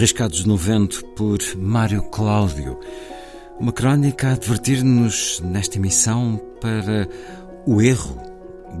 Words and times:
Riscados 0.00 0.46
no 0.46 0.56
vento 0.56 1.04
por 1.14 1.38
Mário 1.58 2.02
Cláudio. 2.04 2.80
Uma 3.58 3.70
crónica 3.70 4.28
a 4.28 4.32
advertir-nos 4.32 5.42
nesta 5.44 5.76
emissão 5.76 6.40
para 6.58 7.06
o 7.66 7.82
erro 7.82 8.16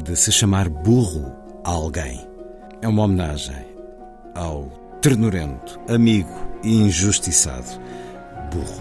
de 0.02 0.16
se 0.16 0.32
chamar 0.32 0.70
burro 0.70 1.30
a 1.62 1.72
alguém. 1.72 2.26
É 2.80 2.88
uma 2.88 3.02
homenagem 3.02 3.66
ao 4.34 4.64
ternurento, 5.02 5.78
amigo 5.90 6.32
e 6.64 6.74
injustiçado 6.74 7.68
burro. 8.50 8.80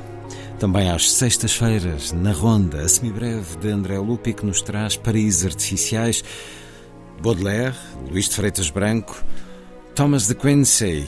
Também 0.59 0.89
às 0.89 1.11
sextas-feiras, 1.11 2.13
na 2.13 2.31
ronda, 2.31 2.83
a 2.83 2.87
semibreve 2.87 3.57
de 3.57 3.67
André 3.67 3.99
Lupi 3.99 4.33
que 4.33 4.45
nos 4.45 4.61
traz 4.61 4.95
paraísos 4.95 5.45
artificiais 5.45 6.23
Baudelaire, 7.21 7.75
Luís 8.09 8.29
de 8.29 8.35
Freitas 8.35 8.69
Branco, 8.69 9.21
Thomas 9.93 10.25
de 10.25 10.35
Quincey 10.35 11.05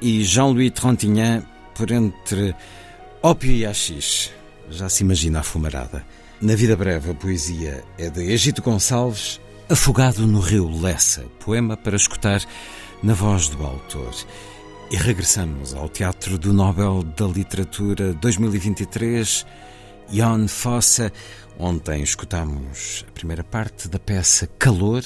e 0.00 0.22
Jean-Louis 0.24 0.70
Trontignan 0.70 1.42
por 1.74 1.90
entre 1.90 2.54
ópio 3.22 3.52
e 3.52 3.66
haxixe. 3.66 4.30
Já 4.70 4.88
se 4.88 5.02
imagina 5.02 5.40
a 5.40 5.42
fumarada. 5.42 6.04
Na 6.40 6.54
vida 6.54 6.76
breve, 6.76 7.10
a 7.10 7.14
poesia 7.14 7.84
é 7.98 8.08
de 8.08 8.32
Egito 8.32 8.62
Gonçalves, 8.62 9.40
Afogado 9.68 10.26
no 10.26 10.40
Rio 10.40 10.80
Lessa, 10.80 11.24
poema 11.44 11.76
para 11.76 11.96
escutar 11.96 12.42
na 13.02 13.14
voz 13.14 13.48
do 13.48 13.64
autor. 13.64 14.14
E 14.90 14.96
regressamos 14.96 15.74
ao 15.74 15.88
Teatro 15.88 16.36
do 16.36 16.52
Nobel 16.52 17.04
da 17.16 17.26
Literatura 17.26 18.12
2023, 18.14 19.46
Jan 20.10 20.48
Fossa. 20.48 21.12
Ontem 21.58 22.02
escutámos 22.02 23.04
a 23.08 23.12
primeira 23.12 23.44
parte 23.44 23.88
da 23.88 23.98
peça 23.98 24.48
Calor, 24.58 25.04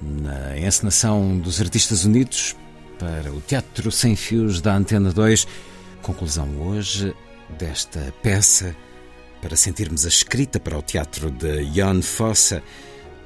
na 0.00 0.58
encenação 0.58 1.38
dos 1.38 1.60
Artistas 1.60 2.04
Unidos 2.04 2.56
para 2.98 3.32
o 3.32 3.40
Teatro 3.40 3.92
Sem 3.92 4.16
Fios 4.16 4.60
da 4.60 4.74
Antena 4.74 5.12
2. 5.12 5.46
Conclusão 6.02 6.48
hoje 6.62 7.14
desta 7.58 8.12
peça 8.22 8.74
para 9.40 9.56
sentirmos 9.56 10.04
a 10.04 10.08
escrita 10.08 10.58
para 10.58 10.78
o 10.78 10.82
teatro 10.82 11.30
de 11.30 11.64
Jan 11.74 12.02
Fossa. 12.02 12.62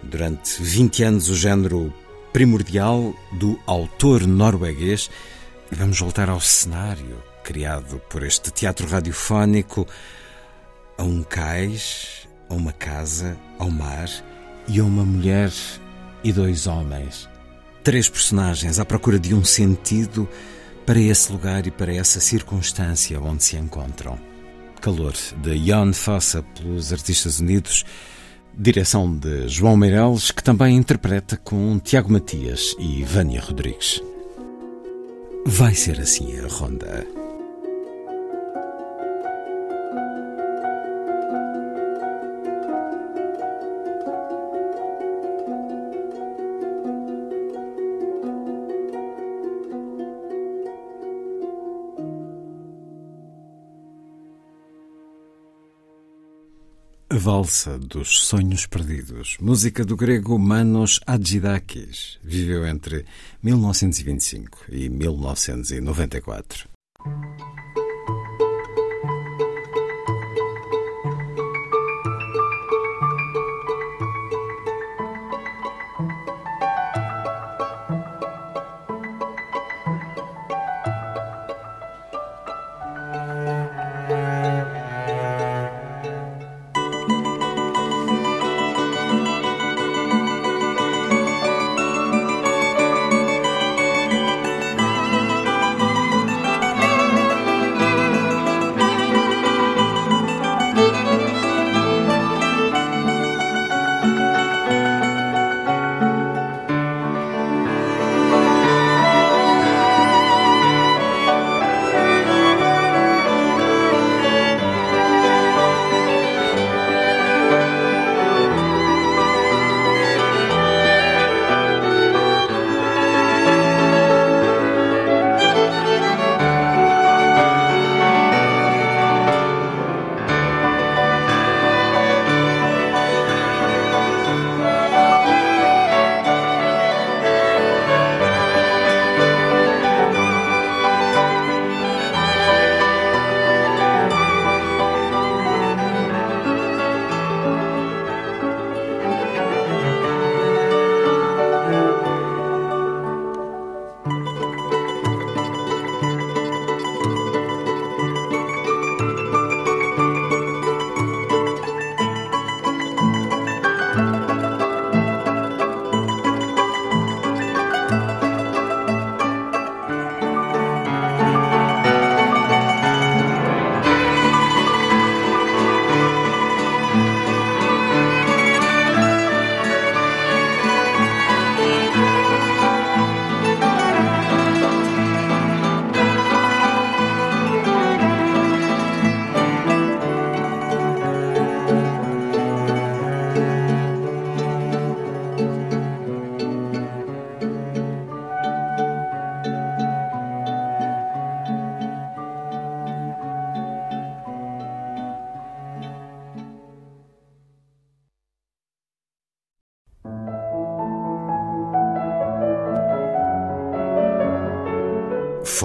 Durante 0.02 0.62
20 0.62 1.02
anos, 1.04 1.28
o 1.28 1.34
género 1.34 1.92
primordial 2.32 3.14
do 3.32 3.58
autor 3.66 4.26
norueguês. 4.26 5.10
Vamos 5.70 6.00
voltar 6.00 6.28
ao 6.28 6.40
cenário 6.40 7.22
criado 7.44 8.00
por 8.10 8.22
este 8.22 8.50
teatro 8.50 8.86
radiofónico 8.88 9.86
a 10.98 11.02
um 11.02 11.22
cais, 11.22 12.28
a 12.48 12.54
uma 12.54 12.72
casa, 12.72 13.38
ao 13.58 13.70
mar 13.70 14.08
e 14.68 14.80
a 14.80 14.84
uma 14.84 15.04
mulher 15.04 15.52
e 16.22 16.32
dois 16.32 16.66
homens. 16.66 17.29
Três 17.82 18.08
personagens 18.08 18.78
à 18.78 18.84
procura 18.84 19.18
de 19.18 19.34
um 19.34 19.44
sentido 19.44 20.28
para 20.84 21.00
esse 21.00 21.32
lugar 21.32 21.66
e 21.66 21.70
para 21.70 21.94
essa 21.94 22.20
circunstância 22.20 23.20
onde 23.20 23.42
se 23.42 23.56
encontram. 23.56 24.18
Calor, 24.80 25.14
de 25.42 25.66
Jan 25.66 25.92
Fossa, 25.92 26.42
pelos 26.42 26.92
Artistas 26.92 27.40
Unidos, 27.40 27.84
direção 28.56 29.14
de 29.14 29.48
João 29.48 29.76
Meireles, 29.76 30.30
que 30.30 30.42
também 30.42 30.76
interpreta 30.76 31.36
com 31.36 31.78
Tiago 31.78 32.12
Matias 32.12 32.74
e 32.78 33.02
Vânia 33.04 33.40
Rodrigues. 33.40 34.02
Vai 35.46 35.74
ser 35.74 36.00
assim 36.00 36.38
a 36.38 36.46
ronda. 36.48 37.19
Valsa 57.22 57.78
dos 57.78 58.22
Sonhos 58.22 58.64
Perdidos, 58.64 59.36
música 59.42 59.84
do 59.84 59.94
grego 59.94 60.38
Manos 60.38 60.98
Hadjidakis, 61.06 62.18
viveu 62.24 62.66
entre 62.66 63.04
1925 63.42 64.64
e 64.70 64.88
1994. 64.88 66.66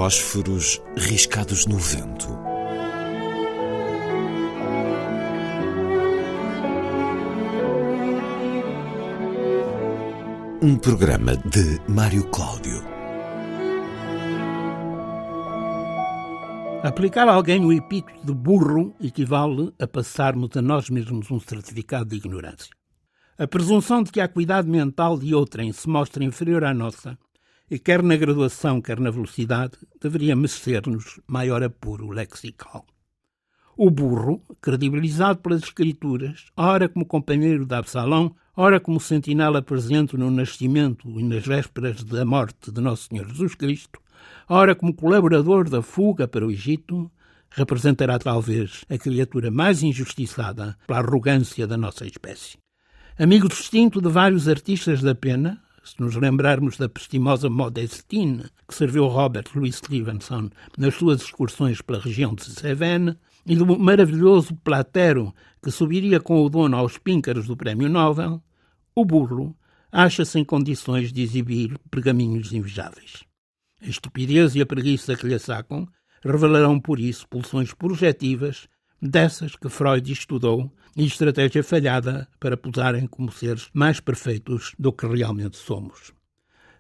Fósforos 0.06 0.80
riscados 0.96 1.66
no 1.66 1.80
vento. 1.80 2.28
Um 10.62 10.78
programa 10.78 11.36
de 11.38 11.82
Mário 11.92 12.24
Cláudio. 12.30 12.84
Aplicar 16.84 17.28
a 17.28 17.34
alguém 17.34 17.66
o 17.66 17.74
epíteto 17.74 18.24
de 18.24 18.32
burro 18.32 18.94
equivale 19.02 19.74
a 19.80 19.88
passarmos 19.88 20.56
a 20.56 20.62
nós 20.62 20.88
mesmos 20.88 21.32
um 21.32 21.40
certificado 21.40 22.12
de 22.12 22.18
ignorância. 22.18 22.70
A 23.40 23.48
presunção 23.48 24.04
de 24.04 24.12
que 24.12 24.22
a 24.22 24.26
acuidade 24.26 24.70
mental 24.70 25.18
de 25.18 25.34
outrem 25.34 25.72
se 25.72 25.90
mostra 25.90 26.24
inferior 26.24 26.64
à 26.64 26.76
nossa, 26.76 27.18
e 27.70 27.80
quer 27.80 28.04
na 28.04 28.16
graduação, 28.16 28.82
quer 28.82 29.00
na 29.00 29.10
velocidade, 29.10 29.78
deveria 30.02 30.36
merecer-nos 30.36 31.20
maior 31.28 31.64
apuro 31.64 32.10
lexical. 32.10 32.86
O 33.78 33.90
burro, 33.90 34.42
credibilizado 34.62 35.40
pelas 35.40 35.64
escrituras, 35.64 36.46
ora 36.56 36.88
como 36.88 37.06
companheiro 37.06 37.66
de 37.66 37.76
Absalão, 37.76 38.34
ora 38.56 38.80
como 38.80 39.00
sentinela 39.00 39.62
presente 39.62 40.16
no 40.16 40.32
nascimento 40.32 41.10
e 41.20 41.24
nas 41.24 41.46
vésperas 41.46 42.04
da 42.04 42.24
morte 42.24 42.72
de 42.72 42.80
Nosso 42.80 43.10
Senhor 43.10 43.28
Jesus 43.28 43.56
Cristo, 43.56 44.00
ora 44.48 44.74
como 44.76 44.94
colaborador 44.94 45.70
da 45.70 45.82
fuga 45.82 46.28
para 46.28 46.46
o 46.46 46.52
Egito, 46.52 47.12
representará 47.50 48.18
talvez 48.18 48.86
a 48.90 48.98
criatura 48.98 49.52
mais 49.52 49.84
injustiçada 49.84 50.78
pela 50.88 51.00
arrogância 51.00 51.68
da 51.68 51.76
nossa 51.78 52.06
espécie. 52.06 52.58
Amigo 53.18 53.48
distinto 53.48 54.02
de 54.02 54.10
vários 54.10 54.48
artistas 54.48 55.02
da 55.02 55.16
pena, 55.16 55.62
se 55.86 56.02
nos 56.02 56.16
lembrarmos 56.16 56.78
da 56.78 56.90
prestimosa 56.90 57.50
Modestine 57.50 58.46
que 58.68 58.74
serviu 58.74 59.08
Robert 59.08 59.46
Louis 59.56 59.76
Stevenson 59.76 60.50
nas 60.78 60.96
suas 60.96 61.22
excursões 61.22 61.82
pela 61.82 62.00
região 62.00 62.34
de 62.34 62.44
Cévennes, 62.46 63.16
e 63.46 63.56
do 63.56 63.78
maravilhoso 63.78 64.56
Platero 64.64 65.34
que 65.62 65.70
subiria 65.70 66.20
com 66.20 66.44
o 66.44 66.50
dono 66.50 66.76
aos 66.76 66.98
píncaros 66.98 67.46
do 67.46 67.56
Prémio 67.56 67.88
Nobel, 67.88 68.42
o 68.96 69.06
burro 69.06 69.56
acha-se 69.92 70.40
em 70.40 70.44
condições 70.44 71.14
de 71.14 71.22
exibir 71.22 71.78
pergaminhos 71.92 72.52
invejáveis. 72.52 73.24
A 73.82 73.88
estupidez 73.88 74.56
e 74.56 74.62
a 74.62 74.66
preguiça 74.66 75.16
que 75.16 75.28
lhe 75.28 75.38
sacam 75.38 75.88
revelarão 76.24 76.80
por 76.80 77.00
isso 77.00 77.28
pulsões 77.28 77.74
projetivas 77.74 78.68
dessas 79.10 79.56
que 79.56 79.70
Freud 79.70 80.12
estudou 80.12 80.72
e 80.96 81.06
estratégia 81.06 81.64
falhada 81.64 82.28
para 82.40 82.58
posarem 82.58 83.06
como 83.08 83.32
seres 83.32 83.70
mais 83.74 84.00
perfeitos 84.00 84.74
do 84.80 84.92
que 84.92 85.06
realmente 85.06 85.58
somos. 85.58 86.14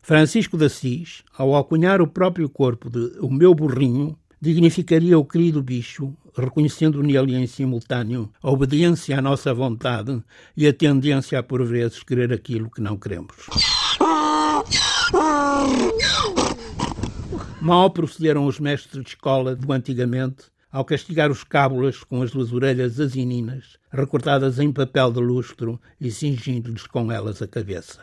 Francisco 0.01 0.57
de 0.57 0.65
Assis, 0.65 1.23
ao 1.37 1.55
alcunhar 1.55 2.01
o 2.01 2.07
próprio 2.07 2.47
corpo 2.47 2.89
de 2.89 3.17
o 3.19 3.29
meu 3.29 3.53
burrinho, 3.53 4.17
dignificaria 4.39 5.17
o 5.17 5.25
querido 5.25 5.63
bicho, 5.63 6.15
reconhecendo 6.37 7.01
nele 7.01 7.35
em 7.35 7.47
simultâneo 7.47 8.31
a 8.41 8.51
obediência 8.51 9.17
à 9.17 9.21
nossa 9.21 9.53
vontade 9.53 10.21
e 10.55 10.67
a 10.67 10.73
tendência 10.73 11.39
a 11.39 11.43
por 11.43 11.65
vezes 11.65 12.03
querer 12.03 12.31
aquilo 12.31 12.69
que 12.69 12.81
não 12.81 12.97
queremos. 12.97 13.47
Mal 17.59 17.89
procederam 17.89 18.45
os 18.45 18.59
mestres 18.59 19.03
de 19.03 19.09
escola 19.09 19.55
do 19.55 19.73
antigamente 19.73 20.54
ao 20.75 20.83
castigar 20.83 21.31
os 21.31 21.41
cábulas 21.41 22.03
com 22.03 22.21
as 22.21 22.31
duas 22.31 22.51
orelhas 22.51 22.99
asininas, 22.99 23.77
recortadas 23.89 24.59
em 24.59 24.73
papel 24.73 25.09
de 25.09 25.21
lustro 25.21 25.79
e 26.01 26.11
cingindo-lhes 26.11 26.85
com 26.85 27.09
elas 27.09 27.41
a 27.41 27.47
cabeça. 27.47 28.01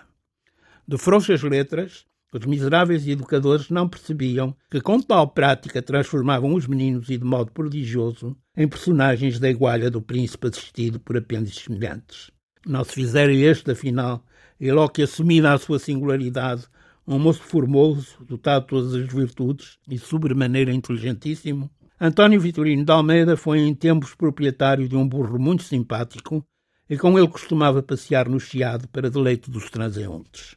De 0.88 0.96
frouxas 0.96 1.42
letras, 1.42 2.06
os 2.32 2.46
miseráveis 2.46 3.06
educadores 3.06 3.68
não 3.68 3.86
percebiam 3.86 4.56
que 4.70 4.80
com 4.80 4.98
tal 5.02 5.28
prática 5.28 5.82
transformavam 5.82 6.54
os 6.54 6.66
meninos 6.66 7.10
e 7.10 7.18
de 7.18 7.24
modo 7.26 7.52
prodigioso 7.52 8.34
em 8.56 8.66
personagens 8.66 9.38
da 9.38 9.50
igualha 9.50 9.90
do 9.90 10.00
príncipe 10.00 10.46
assistido 10.46 10.98
por 10.98 11.14
apêndices 11.14 11.64
semelhantes. 11.64 12.30
Não 12.66 12.82
se 12.84 12.94
fizera 12.94 13.34
este, 13.34 13.72
afinal, 13.72 14.24
e 14.58 14.72
logo 14.72 14.94
que 14.94 15.02
assumida 15.02 15.52
a 15.52 15.58
sua 15.58 15.78
singularidade, 15.78 16.64
um 17.06 17.18
moço 17.18 17.42
formoso, 17.42 18.16
dotado 18.26 18.62
de 18.62 18.68
todas 18.68 18.94
as 18.94 19.12
virtudes 19.12 19.78
e 19.86 19.98
sobremaneira 19.98 20.72
inteligentíssimo, 20.72 21.70
António 22.04 22.40
Vitorino 22.40 22.84
de 22.84 22.90
Almeida 22.90 23.36
foi 23.36 23.60
em 23.60 23.72
tempos 23.72 24.12
proprietário 24.12 24.88
de 24.88 24.96
um 24.96 25.08
burro 25.08 25.38
muito 25.38 25.62
simpático 25.62 26.44
e 26.90 26.98
com 26.98 27.16
ele 27.16 27.28
costumava 27.28 27.80
passear 27.80 28.28
no 28.28 28.40
chiado 28.40 28.88
para 28.88 29.08
deleite 29.08 29.48
dos 29.48 29.70
transeuntes. 29.70 30.56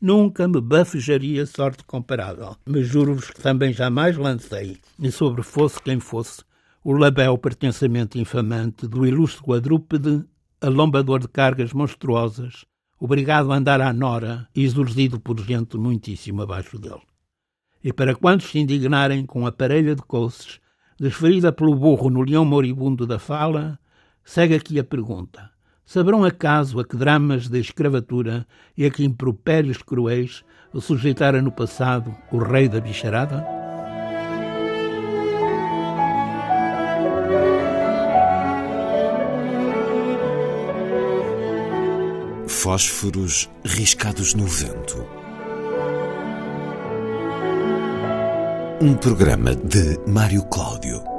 Nunca 0.00 0.46
me 0.46 0.60
bafejaria 0.60 1.44
sorte 1.46 1.82
comparável, 1.82 2.54
mas 2.64 2.86
juro-vos 2.86 3.28
que 3.28 3.42
também 3.42 3.72
jamais 3.72 4.16
lancei, 4.16 4.78
e 5.00 5.10
sobre 5.10 5.42
fosse 5.42 5.82
quem 5.82 5.98
fosse, 5.98 6.44
o 6.84 6.92
labéu 6.92 7.36
pertencimento 7.36 8.16
infamante 8.16 8.86
do 8.86 9.04
ilustre 9.04 9.42
quadrúpede, 9.42 10.24
alombador 10.60 11.18
de 11.18 11.26
cargas 11.26 11.72
monstruosas, 11.72 12.64
obrigado 13.00 13.50
a 13.50 13.56
andar 13.56 13.80
à 13.80 13.92
nora 13.92 14.46
e 14.54 14.62
exorzido 14.62 15.18
por 15.18 15.40
gente 15.40 15.76
muitíssimo 15.76 16.40
abaixo 16.40 16.78
dele. 16.78 17.02
E 17.82 17.92
para 17.92 18.14
quantos 18.14 18.46
se 18.48 18.60
indignarem 18.60 19.26
com 19.26 19.44
a 19.44 19.50
parelha 19.50 19.96
de 19.96 20.02
coces, 20.02 20.60
desferida 20.98 21.52
pelo 21.52 21.74
burro 21.74 22.10
no 22.10 22.22
leão 22.22 22.44
moribundo 22.44 23.06
da 23.06 23.18
fala, 23.18 23.78
segue 24.24 24.54
aqui 24.54 24.78
a 24.78 24.84
pergunta. 24.84 25.50
Saberão 25.86 26.24
acaso 26.24 26.80
a 26.80 26.84
que 26.84 26.96
dramas 26.96 27.48
da 27.48 27.58
escravatura 27.58 28.46
e 28.76 28.84
a 28.84 28.90
que 28.90 29.04
impropérios 29.04 29.78
cruéis 29.78 30.44
o 30.72 30.80
sujeitara 30.80 31.40
no 31.40 31.50
passado 31.50 32.14
o 32.30 32.38
rei 32.38 32.68
da 32.68 32.80
bicharada? 32.80 33.46
Fósforos 42.46 43.48
riscados 43.64 44.34
no 44.34 44.44
vento. 44.44 45.17
Um 48.80 48.94
programa 48.94 49.56
de 49.56 49.98
Mário 50.06 50.44
Cláudio. 50.44 51.17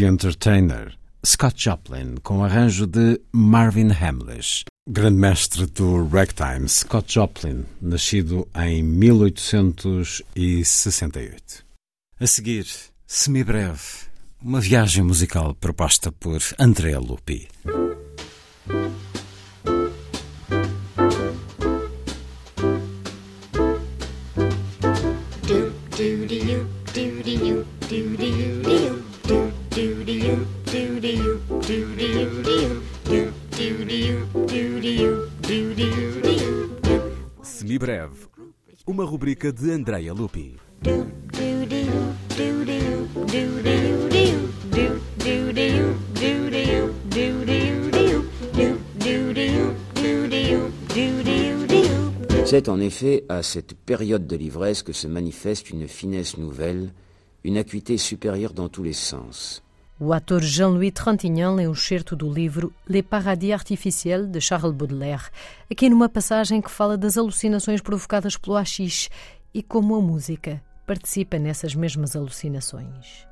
The 0.00 0.06
Entertainer, 0.06 0.94
Scott 1.22 1.62
Joplin, 1.62 2.16
com 2.22 2.42
arranjo 2.42 2.86
de 2.86 3.20
Marvin 3.32 3.90
Hamlish. 3.92 4.64
Grande 4.88 5.18
mestre 5.18 5.66
do 5.66 6.06
ragtime, 6.06 6.66
Scott 6.70 7.12
Joplin, 7.12 7.66
nascido 7.82 8.48
em 8.54 8.82
1868. 8.82 11.66
A 12.18 12.26
seguir, 12.26 12.66
semibreve, 13.06 14.08
uma 14.42 14.58
viagem 14.58 15.04
musical 15.04 15.54
proposta 15.54 16.10
por 16.10 16.40
André 16.58 16.96
Lupi. 16.96 17.46
Rubrica 39.20 39.52
de 39.52 39.74
Andrea 39.74 40.14
Lupi. 40.14 40.56
C'est 52.46 52.68
en 52.70 52.80
effet 52.80 53.24
à 53.28 53.42
cette 53.42 53.74
période 53.74 54.26
de 54.26 54.36
l'ivresse 54.36 54.82
que 54.82 54.94
se 54.94 55.06
manifeste 55.06 55.68
une 55.68 55.86
finesse 55.86 56.38
nouvelle, 56.38 56.90
une 57.44 57.58
acuité 57.58 57.98
supérieure 57.98 58.54
dans 58.54 58.70
tous 58.70 58.82
les 58.82 58.94
sens. 58.94 59.62
O 60.02 60.14
ator 60.14 60.40
Jean-Louis 60.40 60.92
Trintignant 60.92 61.56
lê 61.56 61.68
um 61.68 61.72
excerto 61.72 62.16
do 62.16 62.32
livro 62.32 62.72
Les 62.88 63.02
Paradis 63.02 63.52
Artificiels 63.52 64.26
de 64.26 64.40
Charles 64.40 64.74
Baudelaire, 64.74 65.28
aqui 65.70 65.90
numa 65.90 66.08
passagem 66.08 66.62
que 66.62 66.70
fala 66.70 66.96
das 66.96 67.18
alucinações 67.18 67.82
provocadas 67.82 68.34
pelo 68.34 68.56
haxixe 68.56 69.10
e 69.52 69.62
como 69.62 69.94
a 69.94 70.00
música 70.00 70.62
participa 70.86 71.38
nessas 71.38 71.74
mesmas 71.74 72.16
alucinações. 72.16 73.26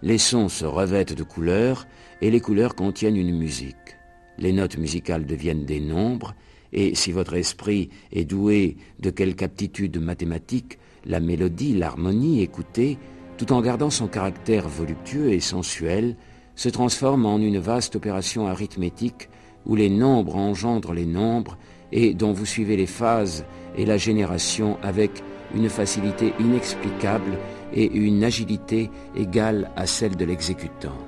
Les 0.00 0.22
sons 0.22 0.54
se 0.54 0.64
revêtent 0.64 1.14
de 1.14 1.24
couleurs 1.24 1.86
et 2.22 2.30
les 2.30 2.40
couleurs 2.40 2.74
contiennent 2.74 3.18
une 3.18 3.36
musique. 3.36 3.94
Les 4.38 4.54
notes 4.54 4.78
musicales 4.78 5.26
deviennent 5.26 5.66
des 5.66 5.78
nombres 5.78 6.34
et 6.72 6.94
si 6.94 7.12
votre 7.12 7.34
esprit 7.34 7.90
est 8.10 8.24
doué 8.24 8.78
de 8.98 9.10
quelque 9.10 9.42
aptitude 9.42 9.98
mathématique, 9.98 10.78
la 11.04 11.20
mélodie, 11.20 11.74
l'harmonie 11.74 12.40
écoutée, 12.40 12.96
tout 13.38 13.52
en 13.52 13.62
gardant 13.62 13.88
son 13.88 14.08
caractère 14.08 14.68
voluptueux 14.68 15.32
et 15.32 15.40
sensuel, 15.40 16.16
se 16.56 16.68
transforme 16.68 17.24
en 17.24 17.38
une 17.38 17.58
vaste 17.58 17.96
opération 17.96 18.48
arithmétique 18.48 19.30
où 19.64 19.76
les 19.76 19.88
nombres 19.88 20.36
engendrent 20.36 20.92
les 20.92 21.06
nombres 21.06 21.56
et 21.92 22.14
dont 22.14 22.32
vous 22.32 22.46
suivez 22.46 22.76
les 22.76 22.86
phases 22.86 23.44
et 23.76 23.86
la 23.86 23.96
génération 23.96 24.76
avec 24.82 25.22
une 25.54 25.68
facilité 25.68 26.34
inexplicable 26.40 27.38
et 27.72 27.90
une 27.90 28.24
agilité 28.24 28.90
égale 29.16 29.70
à 29.76 29.86
celle 29.86 30.16
de 30.16 30.24
l'exécutant. 30.24 31.07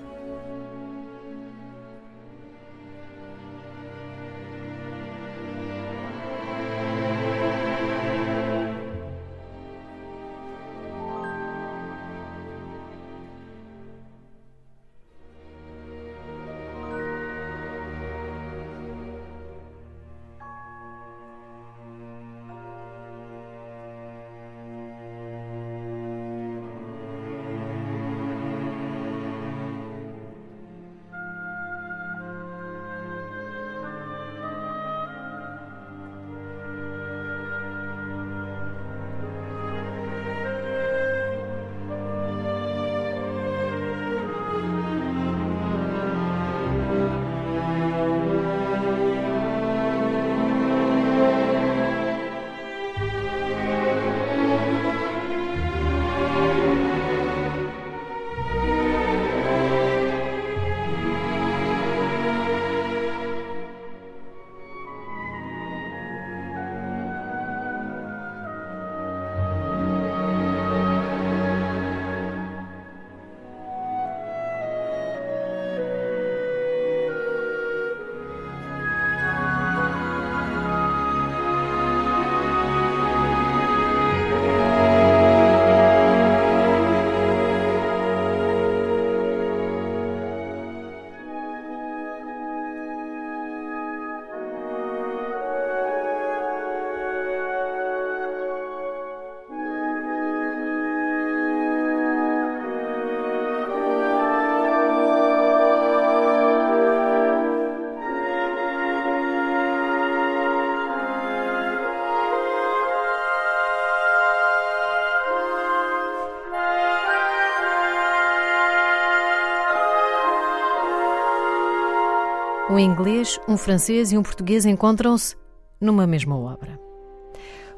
Inglês, 122.80 123.38
um 123.46 123.56
francês 123.56 124.10
e 124.10 124.16
um 124.16 124.22
português 124.22 124.64
encontram-se 124.64 125.36
numa 125.80 126.06
mesma 126.06 126.36
obra. 126.36 126.80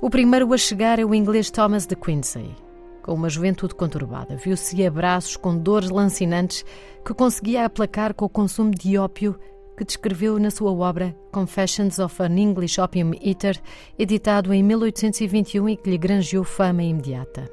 O 0.00 0.08
primeiro 0.08 0.52
a 0.52 0.58
chegar 0.58 0.98
é 0.98 1.04
o 1.04 1.14
inglês 1.14 1.50
Thomas 1.50 1.86
de 1.86 1.96
Quincey. 1.96 2.54
Com 3.02 3.14
uma 3.14 3.28
juventude 3.28 3.74
conturbada, 3.74 4.36
viu-se 4.36 4.84
a 4.86 4.90
braços 4.90 5.36
com 5.36 5.56
dores 5.56 5.90
lancinantes 5.90 6.64
que 7.04 7.12
conseguia 7.12 7.64
aplacar 7.64 8.14
com 8.14 8.24
o 8.24 8.28
consumo 8.28 8.70
de 8.70 8.96
ópio 8.96 9.38
que 9.76 9.84
descreveu 9.84 10.38
na 10.38 10.50
sua 10.50 10.72
obra 10.72 11.16
Confessions 11.32 11.98
of 11.98 12.22
an 12.22 12.38
English 12.38 12.80
Opium 12.80 13.12
Eater, 13.20 13.60
editado 13.98 14.54
em 14.54 14.62
1821 14.62 15.68
e 15.68 15.76
que 15.76 15.90
lhe 15.90 15.98
granjeou 15.98 16.44
fama 16.44 16.82
imediata. 16.82 17.50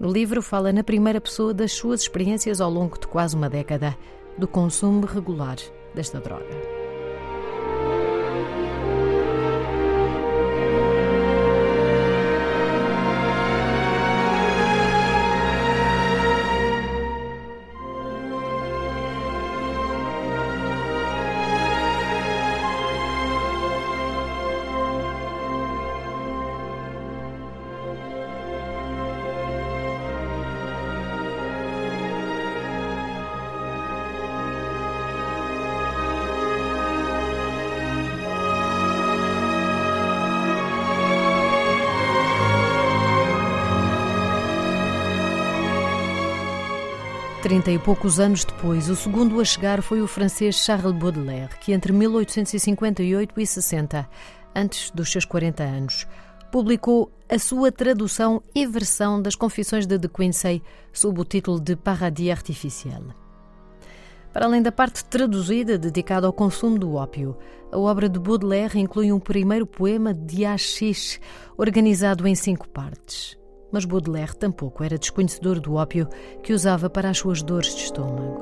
No 0.00 0.10
livro 0.10 0.40
fala 0.40 0.72
na 0.72 0.82
primeira 0.82 1.20
pessoa 1.20 1.52
das 1.52 1.72
suas 1.72 2.00
experiências 2.00 2.60
ao 2.60 2.70
longo 2.70 2.98
de 2.98 3.06
quase 3.06 3.36
uma 3.36 3.50
década 3.50 3.96
do 4.38 4.48
consumo 4.48 5.04
regular 5.04 5.56
desta 5.94 6.18
droga. 6.20 6.73
Trinta 47.44 47.70
e 47.70 47.78
poucos 47.78 48.18
anos 48.18 48.42
depois, 48.42 48.88
o 48.88 48.96
segundo 48.96 49.38
a 49.38 49.44
chegar 49.44 49.82
foi 49.82 50.00
o 50.00 50.06
francês 50.06 50.64
Charles 50.64 50.98
Baudelaire, 50.98 51.58
que 51.60 51.74
entre 51.74 51.92
1858 51.92 53.38
e 53.38 53.46
60, 53.46 54.08
antes 54.56 54.90
dos 54.90 55.12
seus 55.12 55.26
40 55.26 55.62
anos, 55.62 56.06
publicou 56.50 57.12
a 57.28 57.38
sua 57.38 57.70
tradução 57.70 58.42
e 58.54 58.66
versão 58.66 59.20
das 59.20 59.34
Confissões 59.34 59.86
de 59.86 59.98
De 59.98 60.08
Quincey 60.08 60.62
sob 60.90 61.20
o 61.20 61.24
título 61.26 61.60
de 61.60 61.76
Paradis 61.76 62.30
Artificiel. 62.30 63.02
Para 64.32 64.46
além 64.46 64.62
da 64.62 64.72
parte 64.72 65.04
traduzida 65.04 65.76
dedicada 65.76 66.26
ao 66.26 66.32
consumo 66.32 66.78
do 66.78 66.94
ópio, 66.94 67.36
a 67.70 67.78
obra 67.78 68.08
de 68.08 68.18
Baudelaire 68.18 68.80
inclui 68.80 69.12
um 69.12 69.20
primeiro 69.20 69.66
poema 69.66 70.14
de 70.14 70.46
Ashish, 70.46 71.20
organizado 71.58 72.26
em 72.26 72.34
cinco 72.34 72.66
partes 72.70 73.36
mas 73.74 73.84
Baudelaire 73.84 74.36
tampouco 74.36 74.84
era 74.84 74.96
desconhecedor 74.96 75.58
do 75.58 75.74
ópio 75.74 76.08
que 76.44 76.52
usava 76.52 76.88
para 76.88 77.10
as 77.10 77.18
suas 77.18 77.42
dores 77.42 77.74
de 77.74 77.82
estômago. 77.82 78.40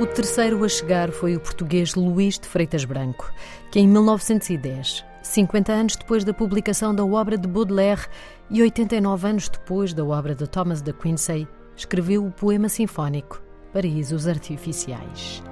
O 0.00 0.06
terceiro 0.06 0.64
a 0.64 0.68
chegar 0.68 1.10
foi 1.10 1.36
o 1.36 1.40
português 1.40 1.94
Luís 1.94 2.38
de 2.38 2.48
Freitas 2.48 2.86
Branco, 2.86 3.30
que 3.70 3.78
em 3.78 3.86
1910 3.86 5.04
50 5.26 5.72
anos 5.72 5.96
depois 5.96 6.24
da 6.24 6.32
publicação 6.32 6.94
da 6.94 7.04
obra 7.04 7.36
de 7.36 7.48
Baudelaire 7.48 8.06
e 8.48 8.62
89 8.62 9.28
anos 9.28 9.48
depois 9.48 9.92
da 9.92 10.04
obra 10.04 10.34
de 10.34 10.46
Thomas 10.46 10.80
de 10.80 10.92
Quincey, 10.92 11.48
escreveu 11.76 12.24
o 12.24 12.30
poema 12.30 12.68
sinfónico 12.68 13.42
Paraísos 13.72 14.28
Artificiais. 14.28 15.42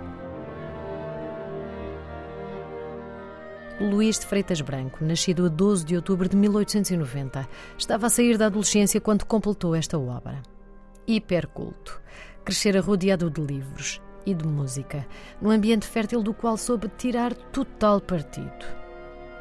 Luís 3.81 4.21
de 4.21 4.27
Freitas 4.27 4.61
Branco, 4.61 5.05
nascido 5.05 5.47
a 5.47 5.49
12 5.49 5.85
de 5.85 5.97
outubro 5.97 6.29
de 6.29 6.37
1890, 6.37 7.47
estava 7.77 8.07
a 8.07 8.11
sair 8.11 8.39
da 8.39 8.47
adolescência 8.47 9.01
quando 9.01 9.27
completou 9.27 9.75
esta 9.75 9.99
obra. 9.99 10.41
Hiperculto, 11.07 12.01
crescera 12.45 12.81
rodeado 12.81 13.29
de 13.29 13.41
livros 13.43 14.01
e 14.25 14.33
de 14.33 14.47
música, 14.47 15.05
num 15.43 15.51
ambiente 15.51 15.87
fértil 15.87 16.23
do 16.23 16.33
qual 16.33 16.57
soube 16.57 16.89
tirar 16.97 17.35
total 17.35 18.01
partido 18.01 18.84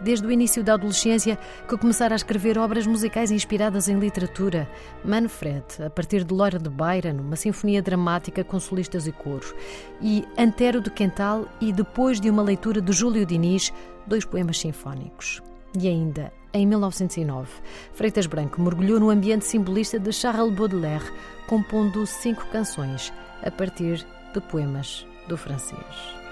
desde 0.01 0.25
o 0.25 0.31
início 0.31 0.63
da 0.63 0.73
adolescência, 0.73 1.37
que 1.67 1.77
começara 1.77 2.13
a 2.13 2.17
escrever 2.17 2.57
obras 2.57 2.85
musicais 2.85 3.31
inspiradas 3.31 3.87
em 3.87 3.97
literatura. 3.97 4.69
Manfred, 5.03 5.63
a 5.85 5.89
partir 5.89 6.23
de 6.23 6.33
Lora 6.33 6.59
de 6.59 6.69
Byron, 6.69 7.21
uma 7.21 7.35
sinfonia 7.35 7.81
dramática 7.81 8.43
com 8.43 8.59
solistas 8.59 9.07
e 9.07 9.11
coros. 9.11 9.53
E 10.01 10.25
Antero 10.37 10.81
de 10.81 10.89
Quental, 10.89 11.47
e 11.59 11.71
depois 11.71 12.19
de 12.19 12.29
uma 12.29 12.43
leitura 12.43 12.81
de 12.81 12.91
Júlio 12.91 13.25
Diniz, 13.25 13.71
dois 14.05 14.25
poemas 14.25 14.59
sinfónicos. 14.59 15.41
E 15.77 15.87
ainda, 15.87 16.31
em 16.53 16.67
1909, 16.67 17.49
Freitas 17.93 18.27
Branco 18.27 18.61
mergulhou 18.61 18.99
no 18.99 19.09
ambiente 19.09 19.45
simbolista 19.45 19.99
de 19.99 20.11
Charles 20.13 20.53
Baudelaire, 20.53 21.11
compondo 21.47 22.05
cinco 22.05 22.45
canções 22.51 23.11
a 23.41 23.49
partir 23.49 24.05
de 24.33 24.41
poemas 24.41 25.05
do 25.27 25.35
francês. 25.35 26.22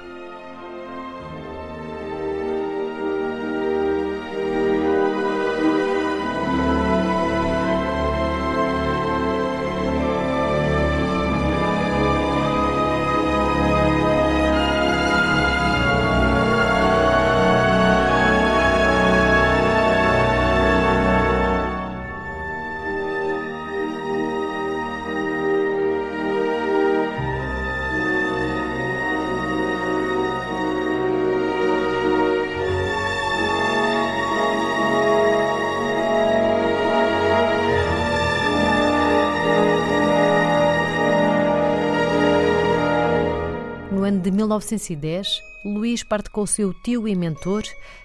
1910, 44.60 45.44
Luís 45.64 46.04
parte 46.04 46.30
com 46.30 46.42
o 46.42 46.48
seu 46.48 46.74
tio 46.74 47.08
e 47.08 47.16
mentor, 47.16 47.64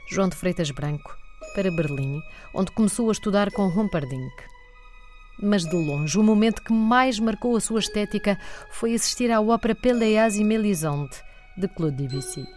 João 0.09 0.29
de 0.29 0.37
Freitas 0.37 0.71
Branco, 0.71 1.17
para 1.55 1.71
Berlim, 1.71 2.23
onde 2.55 2.71
começou 2.71 3.09
a 3.09 3.13
estudar 3.13 3.51
com 3.51 3.67
Humperdinck. 3.67 4.33
Mas 5.43 5.65
de 5.65 5.75
longe, 5.75 6.19
o 6.19 6.23
momento 6.23 6.63
que 6.63 6.73
mais 6.73 7.19
marcou 7.19 7.57
a 7.57 7.61
sua 7.61 7.81
estética 7.81 8.39
foi 8.71 8.95
assistir 8.95 9.31
à 9.33 9.41
ópera 9.41 9.75
Péléas 9.75 10.37
e 10.37 10.45
Mélisande, 10.45 11.17
de 11.57 11.67
Claude 11.67 11.97
Debussy. 11.97 12.56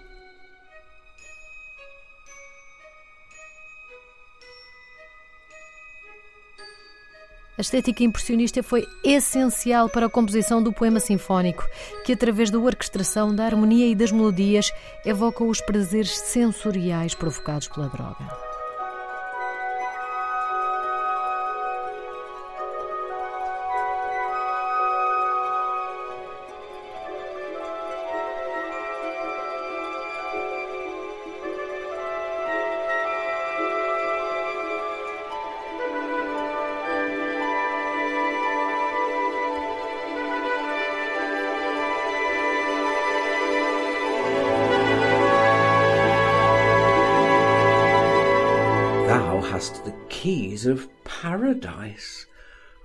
A 7.60 7.62
estética 7.62 8.06
impressionista 8.06 8.64
foi 8.64 8.88
essencial 9.04 9.90
para 9.90 10.06
a 10.06 10.10
composição 10.10 10.64
do 10.64 10.72
poema 10.72 11.02
sinfónico, 11.02 11.68
que, 12.06 12.14
através 12.14 12.50
da 12.50 12.58
orquestração, 12.58 13.36
da 13.36 13.44
harmonia 13.44 13.86
e 13.86 13.94
das 13.94 14.14
melodias, 14.14 14.72
evoca 15.06 15.44
os 15.44 15.60
prazeres 15.60 16.18
sensoriais 16.18 17.14
provocados 17.14 17.68
pela 17.68 17.90
droga. 17.90 18.49
Paradise. 51.80 52.26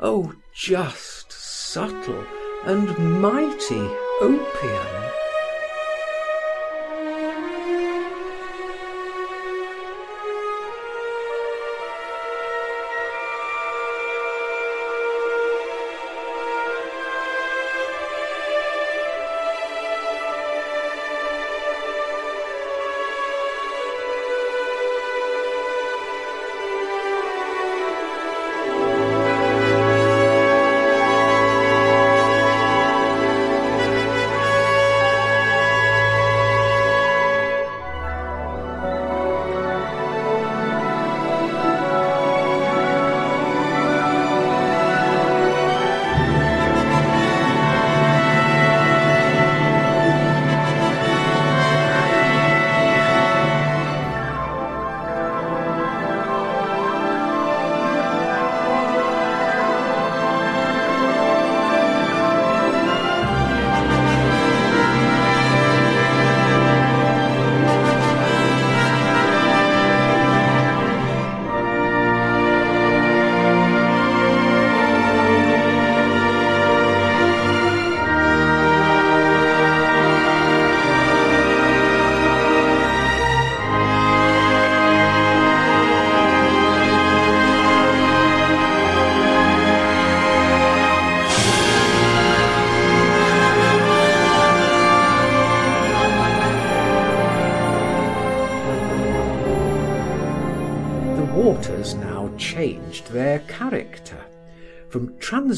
O 0.00 0.24
oh, 0.24 0.34
just, 0.52 1.32
subtle, 1.32 2.24
and 2.64 3.20
mighty 3.20 3.88
opium! 4.20 5.23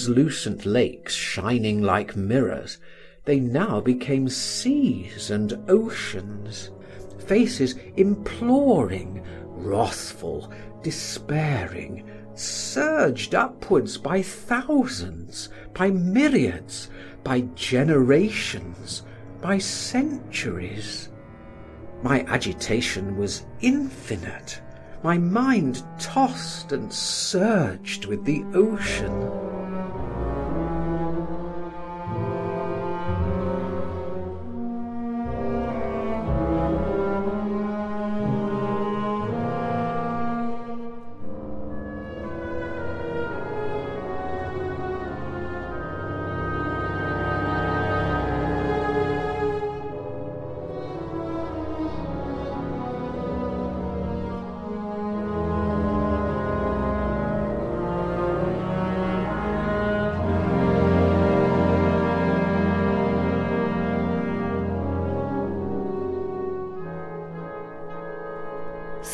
Translucent 0.07 0.65
lakes 0.65 1.13
shining 1.13 1.83
like 1.83 2.15
mirrors, 2.15 2.79
they 3.25 3.41
now 3.41 3.81
became 3.81 4.29
seas 4.29 5.33
and 5.33 5.53
oceans, 5.69 6.71
faces 7.27 7.75
imploring, 7.97 9.21
wrathful, 9.49 10.53
despairing, 10.85 12.09
surged 12.35 13.35
upwards 13.35 13.99
by 13.99 14.23
thousands, 14.23 15.49
by 15.75 15.91
myriads, 15.91 16.89
by 17.25 17.41
generations, 17.57 19.03
by 19.41 19.59
centuries. 19.59 21.09
My 22.05 22.21
agitation 22.27 23.17
was 23.17 23.45
infinite. 23.61 24.61
My 25.03 25.19
mind 25.19 25.83
tossed 25.99 26.71
and 26.71 26.93
surged 26.93 28.07
with 28.07 28.25
the 28.25 28.45
ocean. 28.55 29.66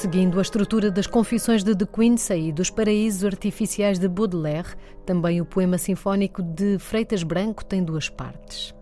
Seguindo 0.03 0.41
a 0.41 0.43
estrutura 0.43 0.91
das 0.91 1.07
Confissões 1.07 1.63
de 1.63 1.77
De 1.77 1.87
Quincey 1.87 2.49
e 2.49 2.53
dos 2.53 2.71
Paraísos 2.71 3.25
Artificiais 3.25 4.01
de 4.01 4.09
Baudelaire, 4.09 4.75
também 5.07 5.41
o 5.41 5.45
poema 5.45 5.79
sinfónico 5.79 6.43
de 6.43 6.77
Freitas 6.81 7.23
Branco 7.23 7.65
tem 7.65 7.85
duas 7.85 8.09
partes. 8.09 8.75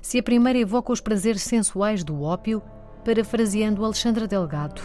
Se 0.00 0.18
a 0.18 0.22
primeira 0.22 0.58
evoca 0.58 0.90
os 0.90 1.00
prazeres 1.02 1.42
sensuais 1.42 2.02
do 2.02 2.22
ópio, 2.22 2.62
parafraseando 3.04 3.84
Alexandra 3.84 4.26
Delgado, 4.26 4.80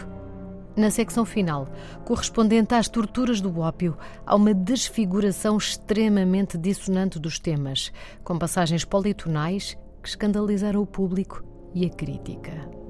na 0.76 0.90
secção 0.90 1.24
final, 1.24 1.66
correspondente 2.04 2.74
às 2.74 2.86
torturas 2.86 3.40
do 3.40 3.58
ópio, 3.58 3.96
há 4.26 4.36
uma 4.36 4.52
desfiguração 4.52 5.56
extremamente 5.56 6.58
dissonante 6.58 7.18
dos 7.18 7.38
temas, 7.38 7.90
com 8.22 8.38
passagens 8.38 8.84
politonais 8.84 9.74
que 10.02 10.08
escandalizaram 10.10 10.82
o 10.82 10.86
público 10.86 11.42
e 11.74 11.86
a 11.86 11.88
crítica. 11.88 12.81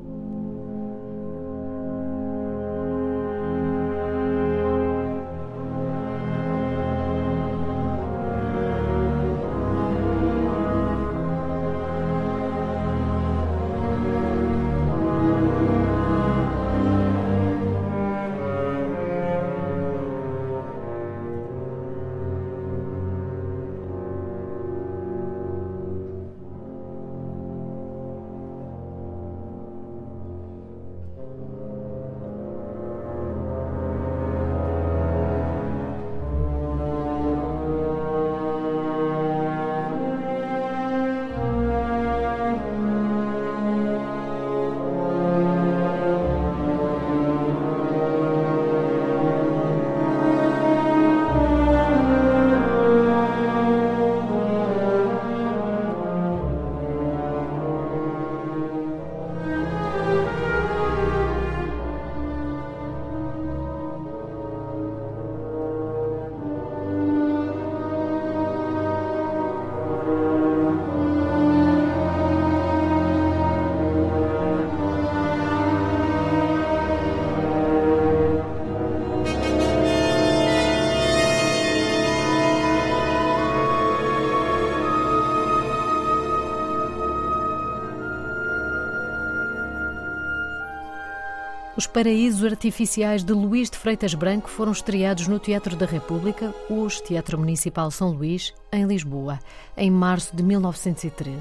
Os 91.83 91.87
Paraísos 91.89 92.45
Artificiais 92.45 93.25
de 93.25 93.33
Luís 93.33 93.69
de 93.69 93.77
Freitas 93.77 94.15
Branco 94.15 94.49
foram 94.49 94.71
estreados 94.71 95.27
no 95.27 95.41
Teatro 95.41 95.75
da 95.75 95.85
República, 95.85 96.55
hoje 96.71 97.03
Teatro 97.03 97.37
Municipal 97.37 97.91
São 97.91 98.13
Luís, 98.13 98.55
em 98.73 98.87
Lisboa, 98.87 99.41
em 99.77 99.91
março 99.91 100.37
de 100.37 100.45
1913. 100.45 101.41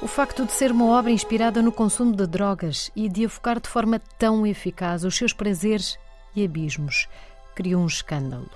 O 0.00 0.06
facto 0.06 0.46
de 0.46 0.52
ser 0.52 0.70
uma 0.70 0.86
obra 0.96 1.10
inspirada 1.10 1.60
no 1.60 1.72
consumo 1.72 2.14
de 2.14 2.28
drogas 2.28 2.92
e 2.94 3.08
de 3.08 3.24
afocar 3.24 3.60
de 3.60 3.68
forma 3.68 4.00
tão 4.16 4.46
eficaz 4.46 5.02
os 5.02 5.16
seus 5.16 5.32
prazeres 5.32 5.98
e 6.32 6.44
abismos 6.44 7.08
criou 7.56 7.82
um 7.82 7.86
escândalo. 7.86 8.48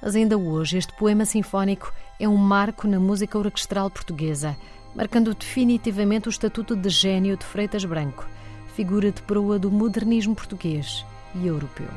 Mas 0.00 0.14
ainda 0.14 0.38
hoje 0.38 0.78
este 0.78 0.96
poema 0.96 1.24
sinfónico 1.24 1.92
é 2.20 2.28
um 2.28 2.36
marco 2.36 2.86
na 2.86 3.00
música 3.00 3.36
orquestral 3.36 3.90
portuguesa, 3.90 4.56
marcando 4.94 5.34
definitivamente 5.34 6.28
o 6.28 6.30
estatuto 6.30 6.76
de 6.76 6.88
gênio 6.88 7.36
de 7.36 7.44
Freitas 7.44 7.84
Branco 7.84 8.24
figura 8.74 9.10
de 9.10 9.20
proa 9.22 9.58
do 9.58 9.70
modernismo 9.70 10.34
português 10.34 11.04
e 11.34 11.46
europeu. 11.46 11.88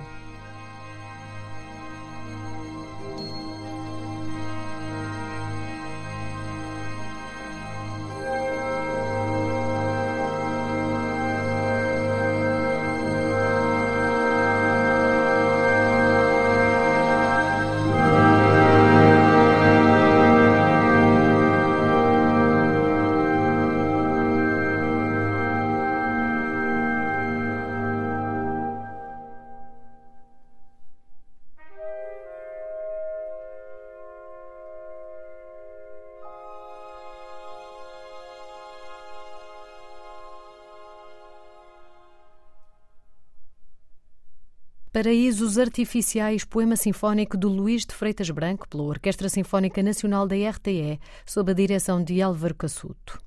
Paraísos 44.96 45.58
Artificiais, 45.58 46.46
poema 46.46 46.78
sinfónico 46.78 47.36
de 47.36 47.46
Luís 47.48 47.86
de 47.86 47.94
Freitas 47.94 48.30
Branco, 48.30 48.66
pela 48.66 48.84
Orquestra 48.84 49.28
Sinfónica 49.28 49.84
Nacional 49.84 50.26
da 50.26 50.38
RTE, 50.38 51.02
sob 51.26 51.52
a 51.52 51.54
direção 51.54 52.02
de 52.02 52.22
Álvaro 52.22 52.56
Cassuto. 52.56 53.22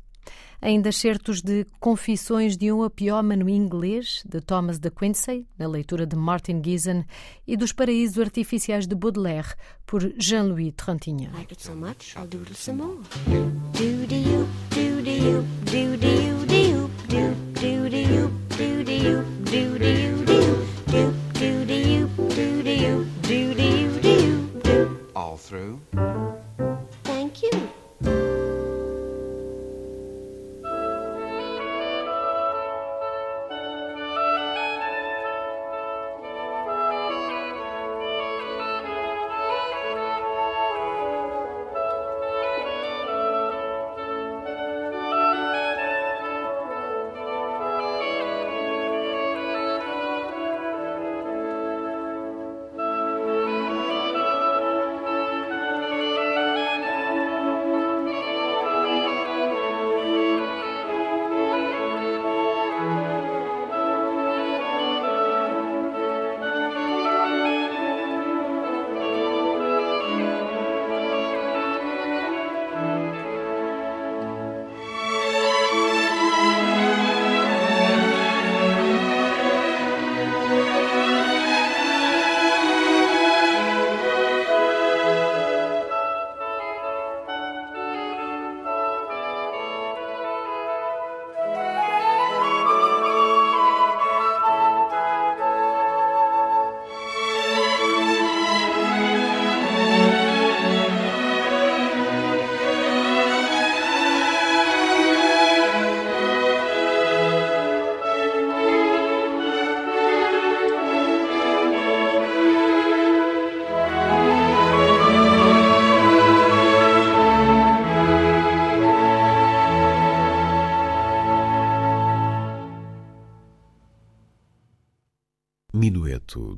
Ainda 0.63 0.91
certos 0.91 1.43
de 1.43 1.67
Confissões 1.79 2.57
de 2.57 2.73
um 2.73 2.83
Apiómano 2.83 3.51
Inglês, 3.51 4.23
de 4.27 4.41
Thomas 4.41 4.79
de 4.79 4.91
Quincey, 4.91 5.47
na 5.59 5.69
leitura 5.69 6.07
de 6.07 6.17
Martin 6.17 6.63
Giesen, 6.65 7.05
e 7.47 7.55
dos 7.55 7.71
Paraísos 7.71 8.19
Artificiais 8.19 8.87
de 8.87 8.95
Baudelaire, 8.95 9.55
por 9.85 10.01
Jean-Louis 10.19 10.73
Trintignant. 10.75 11.35
through. 25.49 25.81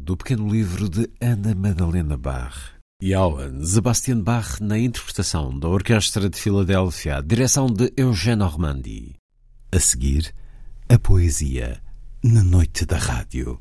Do 0.01 0.17
pequeno 0.17 0.49
livro 0.49 0.89
de 0.89 1.09
Ana 1.21 1.55
Madalena 1.55 2.17
Bach. 2.17 2.75
Johann 3.03 3.65
Sebastian 3.65 4.21
Bach 4.21 4.61
na 4.61 4.79
interpretação 4.79 5.59
da 5.59 5.69
Orquestra 5.69 6.29
de 6.29 6.39
Filadélfia, 6.39 7.23
direção 7.23 7.67
de 7.67 7.93
Eugène 7.97 8.43
Ormandy. 8.43 9.15
A 9.71 9.79
seguir, 9.79 10.35
a 10.89 10.99
poesia 10.99 11.81
na 12.23 12.43
noite 12.43 12.85
da 12.85 12.97
rádio. 12.97 13.61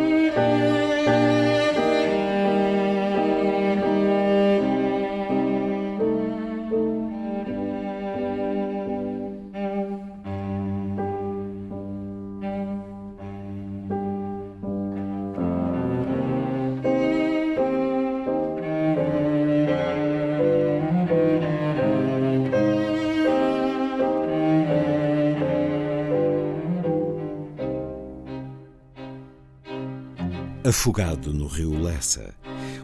Afogado 30.81 31.31
no 31.31 31.45
rio 31.45 31.79
Lessa, 31.79 32.33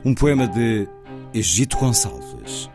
um 0.06 0.14
poema 0.14 0.48
de 0.48 0.88
Egito 1.34 1.78
Gonçalves. 1.78 2.70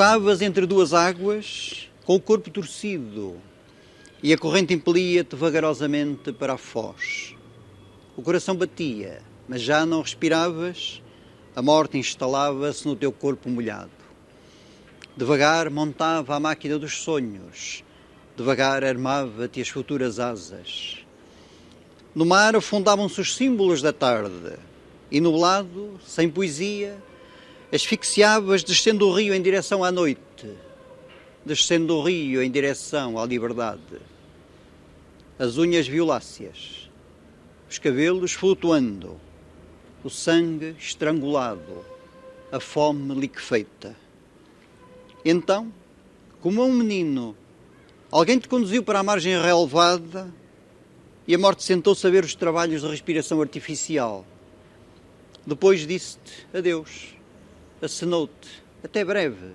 Vogavas 0.00 0.40
entre 0.40 0.64
duas 0.64 0.94
águas, 0.94 1.90
com 2.06 2.14
o 2.14 2.20
corpo 2.20 2.50
torcido, 2.50 3.36
e 4.22 4.32
a 4.32 4.38
corrente 4.38 4.72
impelia-te 4.72 5.36
vagarosamente 5.36 6.32
para 6.32 6.54
a 6.54 6.56
foz. 6.56 7.34
O 8.16 8.22
coração 8.22 8.56
batia, 8.56 9.20
mas 9.46 9.60
já 9.60 9.84
não 9.84 10.00
respiravas, 10.00 11.02
a 11.54 11.60
morte 11.60 11.98
instalava-se 11.98 12.88
no 12.88 12.96
teu 12.96 13.12
corpo 13.12 13.50
molhado. 13.50 13.90
Devagar 15.14 15.68
montava 15.68 16.34
a 16.34 16.40
máquina 16.40 16.78
dos 16.78 17.02
sonhos, 17.02 17.84
devagar 18.34 18.82
armava-te 18.82 19.60
as 19.60 19.68
futuras 19.68 20.18
asas. 20.18 21.04
No 22.14 22.24
mar 22.24 22.56
afundavam-se 22.56 23.20
os 23.20 23.36
símbolos 23.36 23.82
da 23.82 23.92
tarde, 23.92 24.56
e 25.10 25.20
nublado, 25.20 26.00
sem 26.06 26.30
poesia, 26.30 26.96
asfixiavas 27.72 28.64
descendo 28.64 29.06
o 29.06 29.12
rio 29.12 29.32
em 29.32 29.40
direção 29.40 29.84
à 29.84 29.92
noite, 29.92 30.54
descendo 31.44 31.96
o 31.96 32.02
rio 32.02 32.42
em 32.42 32.50
direção 32.50 33.18
à 33.18 33.24
liberdade. 33.24 34.00
As 35.38 35.56
unhas 35.56 35.86
violáceas, 35.86 36.90
os 37.70 37.78
cabelos 37.78 38.32
flutuando, 38.32 39.18
o 40.02 40.10
sangue 40.10 40.74
estrangulado, 40.78 41.84
a 42.50 42.58
fome 42.58 43.14
liquefeita. 43.14 43.96
Então, 45.24 45.72
como 46.40 46.62
a 46.62 46.64
um 46.64 46.74
menino, 46.74 47.36
alguém 48.10 48.38
te 48.38 48.48
conduziu 48.48 48.82
para 48.82 48.98
a 48.98 49.02
margem 49.02 49.40
relevada 49.40 50.32
e 51.26 51.34
a 51.34 51.38
morte 51.38 51.62
sentou-se 51.62 52.04
a 52.04 52.10
ver 52.10 52.24
os 52.24 52.34
trabalhos 52.34 52.82
de 52.82 52.88
respiração 52.88 53.40
artificial. 53.40 54.26
Depois 55.46 55.86
disse-te 55.86 56.46
adeus 56.52 57.19
acenou-te, 57.82 58.62
até 58.84 59.04
breve, 59.04 59.52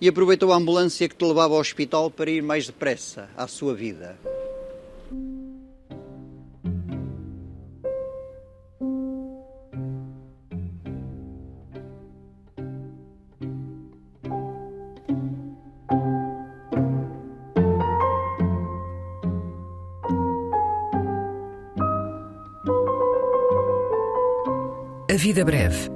e 0.00 0.08
aproveitou 0.08 0.52
a 0.52 0.56
ambulância 0.56 1.08
que 1.08 1.14
te 1.14 1.24
levava 1.24 1.54
ao 1.54 1.60
hospital 1.60 2.10
para 2.10 2.30
ir 2.30 2.42
mais 2.42 2.66
depressa 2.66 3.28
à 3.36 3.46
sua 3.46 3.74
vida. 3.74 4.18
A 25.08 25.18
Vida 25.18 25.46
Breve 25.46 25.95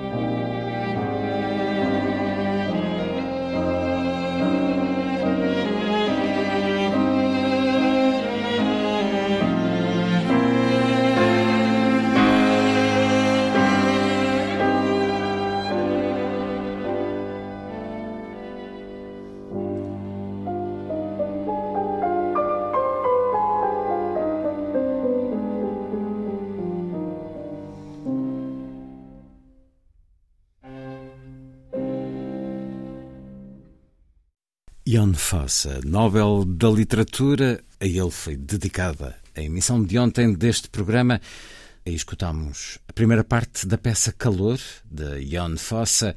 Fossa, 35.31 35.79
Nobel 35.85 36.43
da 36.43 36.69
Literatura, 36.69 37.63
a 37.79 37.85
ele 37.85 38.11
foi 38.11 38.35
dedicada 38.35 39.15
a 39.33 39.41
emissão 39.41 39.81
de 39.81 39.97
ontem 39.97 40.33
deste 40.33 40.67
programa. 40.67 41.21
Aí 41.85 41.95
escutamos 41.95 42.77
a 42.85 42.91
primeira 42.91 43.23
parte 43.23 43.65
da 43.65 43.77
peça 43.77 44.11
Calor, 44.11 44.59
de 44.83 45.21
Ion 45.21 45.55
Fossa, 45.55 46.13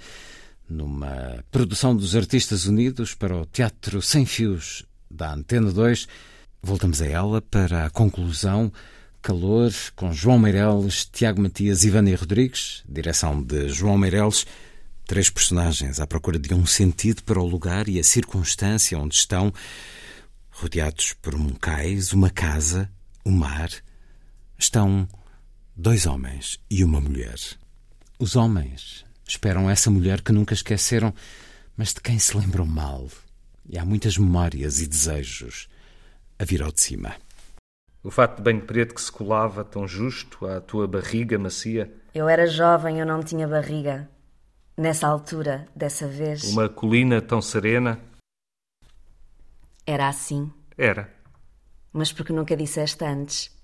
numa 0.69 1.45
produção 1.53 1.95
dos 1.95 2.17
Artistas 2.17 2.67
Unidos 2.67 3.15
para 3.15 3.37
o 3.37 3.47
Teatro 3.47 4.03
Sem 4.03 4.27
Fios 4.27 4.85
da 5.09 5.33
Antena 5.33 5.71
2. 5.71 6.09
Voltamos 6.61 7.01
a 7.01 7.07
ela 7.07 7.41
para 7.41 7.87
a 7.87 7.91
conclusão. 7.91 8.73
Calor, 9.23 9.71
com 9.95 10.13
João 10.13 10.41
Meireles, 10.41 11.05
Tiago 11.05 11.41
Matias 11.41 11.85
e 11.85 11.91
Vânia 11.91 12.17
Rodrigues, 12.17 12.83
direção 12.89 13.41
de 13.41 13.69
João 13.69 13.97
Meireles. 13.97 14.45
Três 15.07 15.29
personagens 15.29 16.01
à 16.01 16.07
procura 16.07 16.39
de 16.39 16.55
um 16.55 16.65
sentido 16.65 17.23
para 17.25 17.39
o 17.39 17.47
lugar 17.47 17.89
e 17.89 18.01
a 18.01 18.05
circunstância 18.05 18.99
onde 18.99 19.15
estão, 19.15 19.53
rodeados 20.51 21.13
por 21.21 21.35
um 21.35 21.51
cais, 21.51 22.15
uma 22.15 22.31
casa, 22.31 22.91
o 23.23 23.29
um 23.29 23.33
mar. 23.33 23.69
Estão 24.59 25.07
dois 25.77 26.07
homens 26.07 26.59
e 26.71 26.83
uma 26.83 27.03
mulher. 27.03 27.37
Os 28.19 28.35
homens 28.35 29.05
esperam 29.29 29.69
essa 29.69 29.91
mulher 29.91 30.23
que 30.23 30.33
nunca 30.33 30.55
esqueceram, 30.55 31.13
mas 31.77 31.93
de 31.93 32.01
quem 32.01 32.19
se 32.19 32.35
lembram 32.35 32.65
mal. 32.65 33.07
E 33.69 33.79
há 33.79 33.85
muitas 33.85 34.17
memórias 34.17 34.81
e 34.81 34.87
desejos 34.87 35.69
a 36.39 36.45
vir 36.47 36.63
ao 36.63 36.73
de 36.73 36.81
cima. 36.81 37.15
O 38.03 38.11
fato 38.11 38.37
de 38.37 38.43
banho 38.43 38.63
preto 38.63 38.95
que 38.95 39.03
se 39.03 39.13
colava 39.13 39.65
tão 39.65 39.87
justo 39.87 40.47
à 40.47 40.63
tua 40.63 40.89
barriga 40.89 41.39
macia. 41.39 41.93
Eu 42.15 42.27
era 42.27 42.47
jovem, 42.47 43.01
eu 43.01 43.07
não 43.07 43.23
tinha 43.23 43.47
barriga. 43.47 44.09
Nessa 44.77 45.07
altura, 45.07 45.69
dessa 45.75 46.09
vez. 46.09 46.45
Uma 46.45 46.69
colina 46.69 47.23
tão 47.23 47.41
serena. 47.41 48.01
Era 49.87 50.09
assim. 50.09 50.53
Era. 50.77 51.13
Mas 51.93 52.13
porque 52.13 52.33
nunca 52.33 52.57
disseste 52.57 53.05
antes 53.05 53.55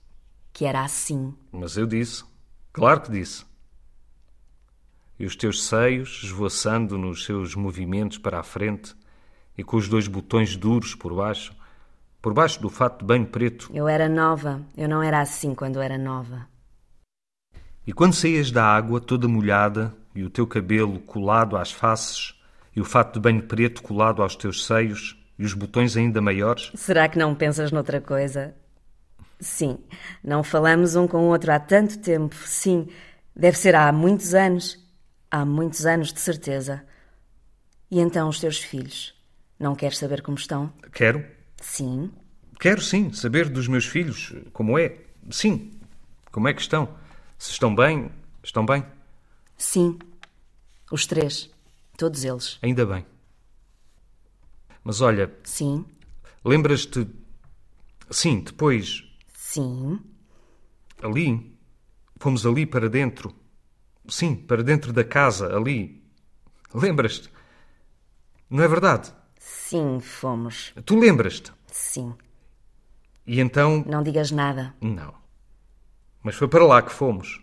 que 0.52 0.64
era 0.64 0.82
assim. 0.82 1.34
Mas 1.50 1.76
eu 1.76 1.86
disse. 1.86 2.24
Claro 2.72 3.00
que 3.00 3.10
disse. 3.10 3.44
E 5.18 5.26
os 5.26 5.34
teus 5.36 5.66
seios 5.66 6.22
esvoaçando 6.22 6.96
nos 6.96 7.24
seus 7.24 7.54
movimentos 7.54 8.18
para 8.18 8.40
a 8.40 8.42
frente 8.42 8.94
e 9.58 9.64
com 9.64 9.76
os 9.76 9.88
dois 9.88 10.06
botões 10.06 10.56
duros 10.56 10.94
por 10.94 11.14
baixo, 11.14 11.54
por 12.22 12.32
baixo 12.32 12.60
do 12.62 12.70
fato 12.70 13.04
banho 13.04 13.26
preto. 13.26 13.70
Eu 13.74 13.88
era 13.88 14.08
nova. 14.08 14.62
Eu 14.76 14.88
não 14.88 15.02
era 15.02 15.20
assim 15.20 15.54
quando 15.54 15.80
era 15.80 15.98
nova. 15.98 16.48
E 17.86 17.92
quando 17.92 18.14
saías 18.14 18.50
da 18.50 18.64
água 18.64 19.00
toda 19.00 19.26
molhada 19.26 19.94
e 20.14 20.22
o 20.22 20.30
teu 20.30 20.46
cabelo 20.46 20.98
colado 21.00 21.56
às 21.56 21.70
faces 21.70 22.34
e 22.74 22.80
o 22.80 22.84
fato 22.84 23.14
de 23.14 23.20
banho 23.20 23.42
preto 23.42 23.82
colado 23.82 24.22
aos 24.22 24.36
teus 24.36 24.66
seios 24.66 25.16
e 25.38 25.44
os 25.44 25.54
botões 25.54 25.96
ainda 25.96 26.20
maiores? 26.20 26.70
Será 26.74 27.08
que 27.08 27.18
não 27.18 27.34
pensas 27.34 27.72
noutra 27.72 28.00
coisa? 28.00 28.54
Sim, 29.38 29.78
não 30.22 30.42
falamos 30.42 30.96
um 30.96 31.08
com 31.08 31.18
o 31.18 31.30
outro 31.30 31.50
há 31.52 31.58
tanto 31.58 31.98
tempo. 31.98 32.34
Sim, 32.44 32.88
deve 33.34 33.56
ser 33.56 33.74
há 33.74 33.90
muitos 33.90 34.34
anos. 34.34 34.78
Há 35.30 35.44
muitos 35.44 35.86
anos, 35.86 36.12
de 36.12 36.20
certeza. 36.20 36.84
E 37.90 38.00
então 38.00 38.28
os 38.28 38.40
teus 38.40 38.58
filhos? 38.58 39.14
Não 39.58 39.74
queres 39.74 39.98
saber 39.98 40.22
como 40.22 40.36
estão? 40.36 40.72
Quero. 40.92 41.24
Sim. 41.60 42.10
Quero 42.58 42.80
sim 42.82 43.12
saber 43.12 43.48
dos 43.48 43.68
meus 43.68 43.86
filhos 43.86 44.34
como 44.52 44.78
é. 44.78 44.96
Sim. 45.30 45.70
Como 46.30 46.48
é 46.48 46.54
que 46.54 46.60
estão? 46.60 46.88
Se 47.38 47.52
estão 47.52 47.74
bem, 47.74 48.10
estão 48.42 48.66
bem? 48.66 48.84
Sim. 49.60 49.98
Os 50.90 51.06
três. 51.06 51.50
Todos 51.98 52.24
eles. 52.24 52.58
Ainda 52.62 52.86
bem. 52.86 53.04
Mas 54.82 55.02
olha. 55.02 55.30
Sim. 55.44 55.84
Lembras-te. 56.42 57.06
Sim, 58.10 58.40
depois. 58.40 59.04
Sim. 59.34 60.00
Ali. 61.02 61.54
Fomos 62.18 62.46
ali 62.46 62.64
para 62.64 62.88
dentro. 62.88 63.36
Sim, 64.08 64.34
para 64.34 64.62
dentro 64.62 64.94
da 64.94 65.04
casa, 65.04 65.54
ali. 65.54 66.02
Lembras-te? 66.72 67.30
Não 68.48 68.64
é 68.64 68.68
verdade? 68.68 69.12
Sim, 69.38 70.00
fomos. 70.00 70.72
Tu 70.86 70.98
lembras-te? 70.98 71.52
Sim. 71.66 72.14
E 73.26 73.38
então. 73.40 73.84
Não 73.86 74.02
digas 74.02 74.30
nada. 74.30 74.74
Não. 74.80 75.14
Mas 76.22 76.34
foi 76.34 76.48
para 76.48 76.64
lá 76.64 76.80
que 76.80 76.90
fomos. 76.90 77.42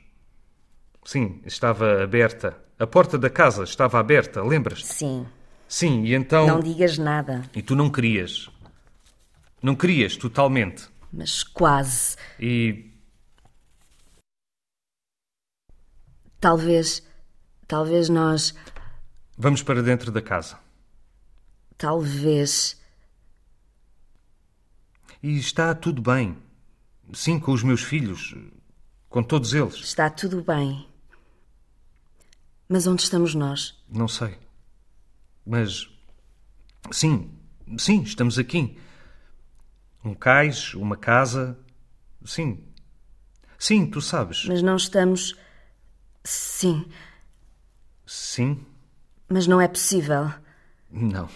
Sim, 1.07 1.41
estava 1.45 2.03
aberta. 2.03 2.61
A 2.77 2.85
porta 2.85 3.17
da 3.17 3.29
casa 3.29 3.63
estava 3.63 3.97
aberta, 3.97 4.43
lembras-te? 4.43 4.87
Sim. 4.87 5.25
Sim, 5.65 6.03
e 6.03 6.13
então. 6.13 6.45
Não 6.45 6.59
digas 6.59 6.97
nada. 6.97 7.49
E 7.55 7.61
tu 7.61 7.77
não 7.77 7.89
querias. 7.89 8.49
Não 9.63 9.73
querias 9.73 10.17
totalmente. 10.17 10.89
Mas 11.09 11.43
quase. 11.43 12.17
E. 12.37 12.91
Talvez. 16.41 17.01
Talvez 17.65 18.09
nós. 18.09 18.53
Vamos 19.37 19.63
para 19.63 19.81
dentro 19.81 20.11
da 20.11 20.21
casa. 20.21 20.59
Talvez. 21.77 22.77
E 25.23 25.37
está 25.37 25.73
tudo 25.73 26.01
bem. 26.01 26.35
Sim, 27.13 27.39
com 27.39 27.53
os 27.53 27.63
meus 27.63 27.81
filhos. 27.81 28.35
Com 29.07 29.23
todos 29.23 29.53
eles. 29.53 29.75
Está 29.75 30.09
tudo 30.09 30.43
bem. 30.43 30.85
Mas 32.69 32.85
onde 32.85 33.03
estamos 33.03 33.33
nós? 33.33 33.81
Não 33.89 34.07
sei. 34.07 34.37
Mas. 35.45 35.89
Sim, 36.91 37.31
sim, 37.77 38.01
estamos 38.03 38.37
aqui. 38.37 38.77
Um 40.03 40.13
cais, 40.13 40.73
uma 40.73 40.97
casa. 40.97 41.57
Sim. 42.25 42.63
Sim, 43.57 43.85
tu 43.85 44.01
sabes. 44.01 44.45
Mas 44.45 44.61
não 44.61 44.75
estamos. 44.75 45.35
Sim. 46.23 46.85
Sim? 48.05 48.65
Mas 49.29 49.47
não 49.47 49.59
é 49.59 49.67
possível. 49.67 50.31
Não. 50.91 51.29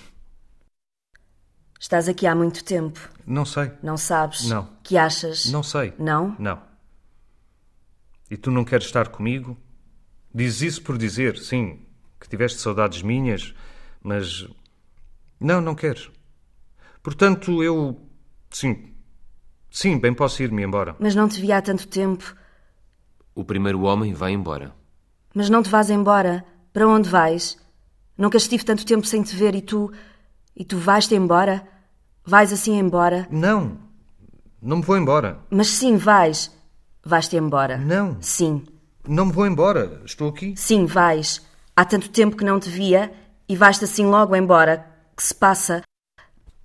Estás 1.80 2.08
aqui 2.08 2.28
há 2.28 2.36
muito 2.36 2.64
tempo. 2.64 3.10
Não 3.26 3.46
sei. 3.46 3.72
Não 3.82 3.98
sabes? 3.98 4.48
Não. 4.48 4.70
Que 4.84 4.98
achas? 4.98 5.46
Não 5.46 5.64
sei. 5.64 5.94
Não? 5.98 6.36
Não. 6.38 6.62
E 8.30 8.38
tu 8.38 8.52
não 8.52 8.64
queres 8.64 8.86
estar 8.86 9.10
comigo? 9.10 9.58
Dizes 10.34 10.62
isso 10.62 10.84
por 10.84 10.98
dizer, 10.98 11.38
sim, 11.38 11.80
que 12.20 12.30
tiveste 12.30 12.60
saudades 12.60 13.02
minhas, 13.02 13.54
mas. 14.02 14.48
Não, 15.40 15.60
não 15.60 15.76
queres. 15.76 16.10
Portanto, 17.04 17.64
eu. 17.64 18.00
Sim. 18.50 18.94
Sim, 19.70 19.98
bem 19.98 20.14
posso 20.14 20.44
ir-me 20.44 20.64
embora. 20.64 20.96
Mas 21.00 21.16
não 21.16 21.28
te 21.28 21.40
vi 21.40 21.52
há 21.52 21.62
tanto 21.62 21.88
tempo. 21.88 22.36
O 23.34 23.44
primeiro 23.44 23.82
homem 23.84 24.14
vai 24.14 24.34
embora. 24.34 24.74
Mas 25.34 25.50
não 25.50 25.64
te 25.64 25.70
vás 25.70 25.90
embora. 25.90 26.46
Para 26.74 26.88
onde 26.88 27.10
vais? 27.10 27.58
Nunca 28.18 28.38
estive 28.38 28.64
tanto 28.64 28.86
tempo 28.86 29.06
sem 29.06 29.24
te 29.24 29.36
ver 29.36 29.56
e 29.56 29.62
tu. 29.62 29.92
E 30.56 30.64
tu 30.64 30.78
vais-te 30.78 31.16
embora? 31.16 31.68
Vais 32.26 32.54
assim 32.54 32.78
embora? 32.78 33.28
Não. 33.32 33.78
Não 34.62 34.78
me 34.78 34.84
vou 34.84 34.98
embora. 34.98 35.40
Mas 35.50 35.68
sim, 35.68 35.98
vais. 35.98 36.52
Vais-te 37.04 37.36
embora. 37.36 37.78
Não. 37.78 38.22
Sim. 38.22 38.64
Não 39.08 39.26
me 39.26 39.32
vou 39.32 39.46
embora. 39.46 40.02
Estou 40.06 40.30
aqui. 40.30 40.54
Sim, 40.56 40.86
vais. 40.86 41.42
Há 41.76 41.86
tanto 41.86 42.10
tempo 42.10 42.36
que 42.36 42.46
não 42.46 42.60
te 42.60 42.70
via 42.70 43.12
e 43.48 43.56
vais-te 43.56 43.86
assim 43.86 44.06
logo 44.06 44.36
embora. 44.36 44.86
Que 45.16 45.24
se 45.24 45.34
passa? 45.34 45.82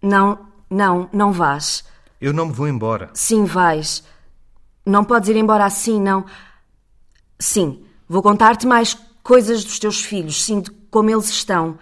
Não, 0.03 0.47
não, 0.71 1.09
não 1.13 1.33
vais. 1.33 1.85
Eu 2.21 2.33
não 2.33 2.47
me 2.47 2.53
vou 2.53 2.69
embora. 2.69 3.11
Sim, 3.15 3.45
vais. 3.45 4.05
Não 4.85 5.05
podes 5.05 5.29
ir 5.29 5.37
embora 5.37 5.65
assim, 5.65 6.01
não. 6.01 6.25
Sim, 7.39 7.85
vou 8.09 8.23
contar-te 8.23 8.67
mais 8.67 8.95
coisas 9.23 9.65
dos 9.65 9.79
teus 9.79 10.03
filhos, 10.03 10.45
sim, 10.45 10.61
de 10.61 10.71
como 10.71 11.11
eles 11.11 11.29
estão. 11.29 11.79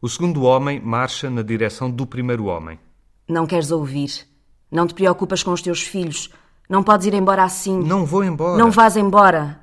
O 0.00 0.08
segundo 0.08 0.42
homem 0.42 0.80
marcha 0.80 1.28
na 1.28 1.42
direção 1.42 1.90
do 1.90 2.06
primeiro 2.06 2.44
homem. 2.44 2.78
Não 3.26 3.46
queres 3.46 3.70
ouvir. 3.70 4.26
Não 4.70 4.86
te 4.86 4.94
preocupas 4.94 5.42
com 5.42 5.52
os 5.52 5.62
teus 5.62 5.82
filhos. 5.82 6.30
Não 6.68 6.82
podes 6.82 7.06
ir 7.06 7.14
embora 7.14 7.44
assim. 7.44 7.78
Não 7.82 8.04
vou 8.04 8.22
embora. 8.22 8.58
Não 8.58 8.70
vás 8.70 8.96
embora. 8.96 9.60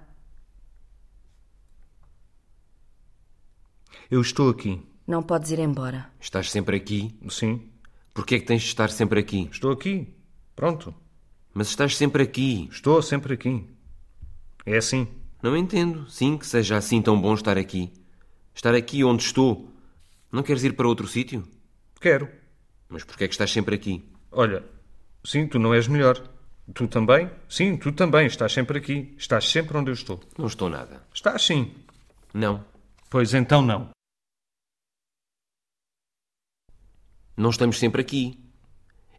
Eu 4.10 4.22
estou 4.22 4.50
aqui. 4.50 4.82
Não 5.06 5.22
podes 5.22 5.52
ir 5.52 5.60
embora. 5.60 6.10
Estás 6.20 6.50
sempre 6.50 6.78
aqui? 6.78 7.16
Sim. 7.30 7.70
Por 8.14 8.26
que 8.26 8.36
é 8.36 8.40
que 8.40 8.46
tens 8.46 8.64
de 8.64 8.70
estar 8.70 8.90
sempre 8.90 9.20
aqui? 9.20 9.48
Estou 9.52 9.72
aqui. 9.72 10.16
Pronto. 10.56 10.96
Mas 11.54 11.68
estás 11.68 11.96
sempre 11.96 12.24
aqui. 12.24 12.68
Estou 12.72 13.02
sempre 13.02 13.36
aqui. 13.36 13.68
É 14.66 14.78
assim. 14.78 15.08
Não 15.44 15.56
entendo. 15.56 16.10
Sim, 16.10 16.38
que 16.38 16.48
seja 16.48 16.78
assim 16.78 17.02
tão 17.02 17.22
bom 17.22 17.36
estar 17.36 17.58
aqui. 17.58 17.94
Estar 18.54 18.74
aqui 18.74 19.04
onde 19.04 19.22
estou. 19.22 19.70
Não 20.32 20.42
queres 20.42 20.64
ir 20.64 20.74
para 20.74 20.88
outro 20.88 21.08
sítio? 21.08 21.48
Quero. 22.02 22.28
Mas 22.90 23.04
por 23.04 23.16
que 23.16 23.26
é 23.26 23.28
que 23.28 23.34
estás 23.34 23.52
sempre 23.52 23.76
aqui? 23.76 24.12
Olha, 24.32 24.64
sim, 25.24 25.48
tu 25.48 25.60
não 25.60 25.74
és 25.74 25.88
melhor. 25.88 26.35
Tu 26.74 26.88
também? 26.88 27.30
Sim, 27.48 27.78
tu 27.78 27.92
também. 27.92 28.26
Estás 28.26 28.52
sempre 28.52 28.80
aqui. 28.80 29.14
Estás 29.18 29.50
sempre 29.50 29.78
onde 29.78 29.92
eu 29.92 29.94
estou. 29.94 30.20
Não 30.38 30.48
estou 30.48 30.70
nada. 30.70 31.06
Estás 31.14 31.44
sim. 31.44 31.74
Não. 32.34 32.66
Pois 33.10 33.34
então 33.34 33.62
não. 33.62 33.90
Não 37.38 37.50
estamos 37.50 37.78
sempre 37.78 38.02
aqui. 38.02 38.40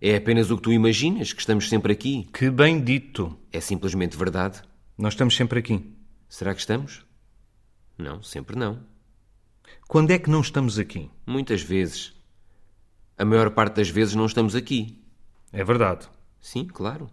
É 0.00 0.16
apenas 0.16 0.50
o 0.50 0.56
que 0.56 0.62
tu 0.62 0.72
imaginas 0.72 1.32
que 1.32 1.40
estamos 1.40 1.68
sempre 1.68 1.92
aqui. 1.92 2.28
Que 2.32 2.50
bem 2.50 2.82
dito. 2.82 3.38
É 3.52 3.60
simplesmente 3.60 4.16
verdade. 4.16 4.62
Nós 4.98 5.14
estamos 5.14 5.36
sempre 5.36 5.60
aqui. 5.60 5.94
Será 6.28 6.52
que 6.54 6.60
estamos? 6.60 7.04
Não, 7.96 8.22
sempre 8.22 8.56
não. 8.56 8.80
Quando 9.86 10.10
é 10.10 10.18
que 10.18 10.28
não 10.28 10.40
estamos 10.40 10.78
aqui? 10.78 11.10
Muitas 11.26 11.62
vezes. 11.62 12.12
A 13.16 13.24
maior 13.24 13.50
parte 13.52 13.76
das 13.76 13.88
vezes 13.88 14.14
não 14.14 14.26
estamos 14.26 14.54
aqui. 14.54 15.02
É 15.52 15.64
verdade. 15.64 16.08
Sim, 16.40 16.66
claro. 16.66 17.10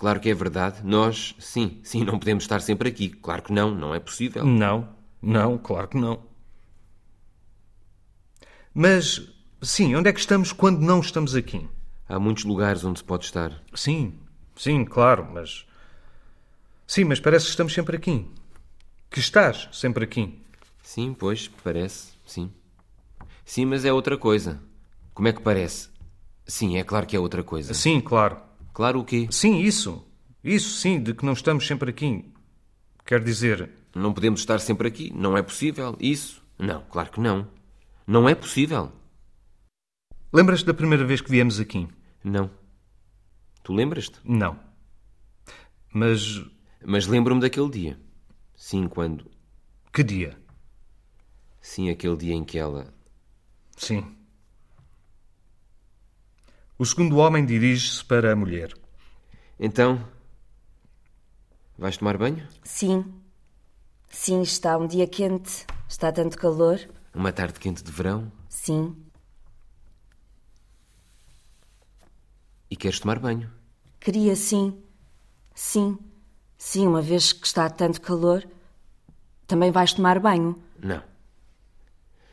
Claro 0.00 0.18
que 0.18 0.30
é 0.30 0.34
verdade. 0.34 0.80
Nós, 0.82 1.34
sim, 1.38 1.78
sim, 1.84 2.04
não 2.04 2.18
podemos 2.18 2.44
estar 2.44 2.62
sempre 2.62 2.88
aqui. 2.88 3.10
Claro 3.10 3.42
que 3.42 3.52
não, 3.52 3.70
não 3.70 3.94
é 3.94 4.00
possível. 4.00 4.46
Não, 4.46 4.88
não, 5.20 5.58
claro 5.58 5.88
que 5.88 5.98
não. 5.98 6.22
Mas, 8.72 9.30
sim, 9.60 9.94
onde 9.94 10.08
é 10.08 10.12
que 10.14 10.18
estamos 10.18 10.52
quando 10.52 10.80
não 10.80 11.00
estamos 11.00 11.34
aqui? 11.34 11.68
Há 12.08 12.18
muitos 12.18 12.44
lugares 12.44 12.82
onde 12.82 13.00
se 13.00 13.04
pode 13.04 13.26
estar. 13.26 13.62
Sim, 13.74 14.14
sim, 14.56 14.86
claro, 14.86 15.28
mas. 15.34 15.66
Sim, 16.86 17.04
mas 17.04 17.20
parece 17.20 17.44
que 17.44 17.50
estamos 17.50 17.74
sempre 17.74 17.98
aqui. 17.98 18.26
Que 19.10 19.20
estás 19.20 19.68
sempre 19.70 20.04
aqui. 20.04 20.42
Sim, 20.82 21.12
pois, 21.12 21.46
parece, 21.62 22.14
sim. 22.24 22.50
Sim, 23.44 23.66
mas 23.66 23.84
é 23.84 23.92
outra 23.92 24.16
coisa. 24.16 24.62
Como 25.12 25.28
é 25.28 25.32
que 25.34 25.42
parece? 25.42 25.90
Sim, 26.46 26.78
é 26.78 26.84
claro 26.84 27.06
que 27.06 27.14
é 27.14 27.20
outra 27.20 27.44
coisa. 27.44 27.74
Sim, 27.74 28.00
claro. 28.00 28.48
Claro 28.80 29.00
o 29.00 29.04
quê? 29.04 29.28
Sim, 29.30 29.58
isso. 29.58 30.02
Isso, 30.42 30.78
sim, 30.78 31.02
de 31.02 31.12
que 31.12 31.22
não 31.22 31.34
estamos 31.34 31.66
sempre 31.66 31.90
aqui. 31.90 32.24
Quer 33.04 33.22
dizer. 33.22 33.68
Não 33.94 34.10
podemos 34.10 34.40
estar 34.40 34.58
sempre 34.58 34.88
aqui. 34.88 35.12
Não 35.14 35.36
é 35.36 35.42
possível. 35.42 35.94
Isso. 36.00 36.42
Não, 36.58 36.82
claro 36.88 37.10
que 37.10 37.20
não. 37.20 37.46
Não 38.06 38.26
é 38.26 38.34
possível. 38.34 38.90
Lembras-te 40.32 40.64
da 40.64 40.72
primeira 40.72 41.04
vez 41.04 41.20
que 41.20 41.30
viemos 41.30 41.60
aqui? 41.60 41.86
Não. 42.24 42.50
Tu 43.62 43.74
lembras-te? 43.74 44.18
Não. 44.24 44.58
Mas. 45.92 46.42
Mas 46.82 47.06
lembro-me 47.06 47.42
daquele 47.42 47.68
dia. 47.68 48.00
Sim, 48.56 48.88
quando. 48.88 49.30
Que 49.92 50.02
dia? 50.02 50.38
Sim, 51.60 51.90
aquele 51.90 52.16
dia 52.16 52.32
em 52.32 52.44
que 52.44 52.56
ela. 52.56 52.94
Sim. 53.76 54.16
O 56.80 56.86
segundo 56.86 57.18
homem 57.18 57.44
dirige-se 57.44 58.02
para 58.02 58.32
a 58.32 58.34
mulher. 58.34 58.72
Então. 59.58 60.02
Vais 61.76 61.98
tomar 61.98 62.16
banho? 62.16 62.48
Sim. 62.64 63.04
Sim, 64.08 64.40
está 64.40 64.78
um 64.78 64.86
dia 64.86 65.06
quente. 65.06 65.66
Está 65.86 66.10
tanto 66.10 66.38
calor. 66.38 66.80
Uma 67.12 67.32
tarde 67.34 67.60
quente 67.60 67.84
de 67.84 67.92
verão? 67.92 68.32
Sim. 68.48 68.96
E 72.70 72.76
queres 72.76 72.98
tomar 72.98 73.18
banho? 73.18 73.52
Queria, 74.00 74.34
sim. 74.34 74.82
Sim. 75.54 75.98
Sim, 76.56 76.86
uma 76.86 77.02
vez 77.02 77.30
que 77.30 77.46
está 77.46 77.68
tanto 77.68 78.00
calor, 78.00 78.48
também 79.46 79.70
vais 79.70 79.92
tomar 79.92 80.18
banho. 80.18 80.56
Não. 80.78 81.02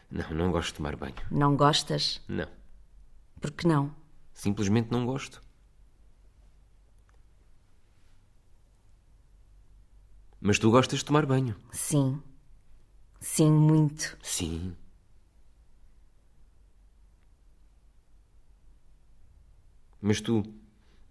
Não, 0.10 0.30
não 0.32 0.52
gosto 0.54 0.70
de 0.70 0.76
tomar 0.76 0.95
banho. 0.95 1.16
Não 1.30 1.54
gostas? 1.58 2.22
Não. 2.30 2.48
Por 3.41 3.52
que 3.52 3.68
não? 3.68 4.07
Simplesmente 4.38 4.92
não 4.92 5.04
gosto. 5.04 5.42
Mas 10.40 10.60
tu 10.60 10.70
gostas 10.70 11.00
de 11.00 11.06
tomar 11.06 11.26
banho? 11.26 11.56
Sim. 11.72 12.22
Sim, 13.20 13.52
muito. 13.52 14.16
Sim. 14.22 14.78
Mas 20.00 20.22
tu, 20.22 20.44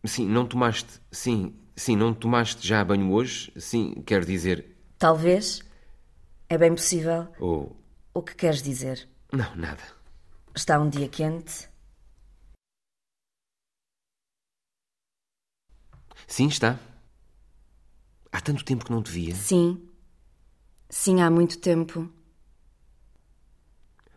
sim, 0.05 0.29
não 0.29 0.47
tomaste, 0.47 1.01
sim, 1.11 1.53
sim, 1.75 1.97
não 1.97 2.15
tomaste 2.15 2.65
já 2.65 2.85
banho 2.85 3.11
hoje? 3.11 3.53
Sim, 3.59 4.05
quer 4.07 4.25
dizer. 4.25 4.77
Talvez. 5.01 5.63
É 6.49 6.57
bem 6.57 6.73
possível. 6.73 7.27
Ou. 7.41 7.77
O 8.15 8.23
que 8.23 8.37
queres 8.37 8.63
dizer? 8.63 9.09
Não, 9.33 9.53
nada. 9.57 9.83
Está 10.55 10.79
um 10.79 10.89
dia 10.89 11.09
quente. 11.09 11.69
Sim, 16.27 16.49
está. 16.49 16.79
Há 18.33 18.41
tanto 18.41 18.65
tempo 18.65 18.85
que 18.85 18.91
não 18.91 19.03
te 19.03 19.11
via. 19.11 19.35
Sim. 19.35 19.89
Sim, 20.89 21.21
há 21.21 21.31
muito 21.31 21.59
tempo. 21.59 22.11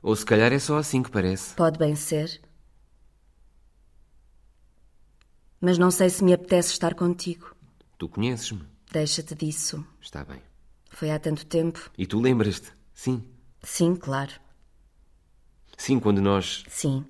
Ou 0.02 0.16
se 0.16 0.26
calhar 0.26 0.52
é 0.52 0.60
só 0.60 0.78
assim 0.78 1.04
que 1.04 1.12
parece. 1.12 1.54
Pode 1.56 1.78
bem 1.78 1.96
ser. 1.96 2.42
Mas 5.62 5.78
não 5.78 5.92
sei 5.92 6.10
se 6.10 6.24
me 6.24 6.34
apetece 6.34 6.72
estar 6.72 6.96
contigo. 6.96 7.54
Tu 7.98 8.08
conheces-me. 8.08 8.66
Deixa-te 8.92 9.36
disso. 9.36 9.86
Está 10.02 10.24
bem. 10.24 10.42
Foi 10.90 11.12
há 11.12 11.20
tanto 11.20 11.46
tempo. 11.46 11.92
E 11.98 12.08
tu 12.08 12.20
lembras-te? 12.20 12.72
Sim. 12.94 13.24
Sim, 13.62 13.96
claro. 13.96 14.32
Sim, 15.78 16.00
quando 16.00 16.22
nós. 16.22 16.64
Sim. 16.70 17.06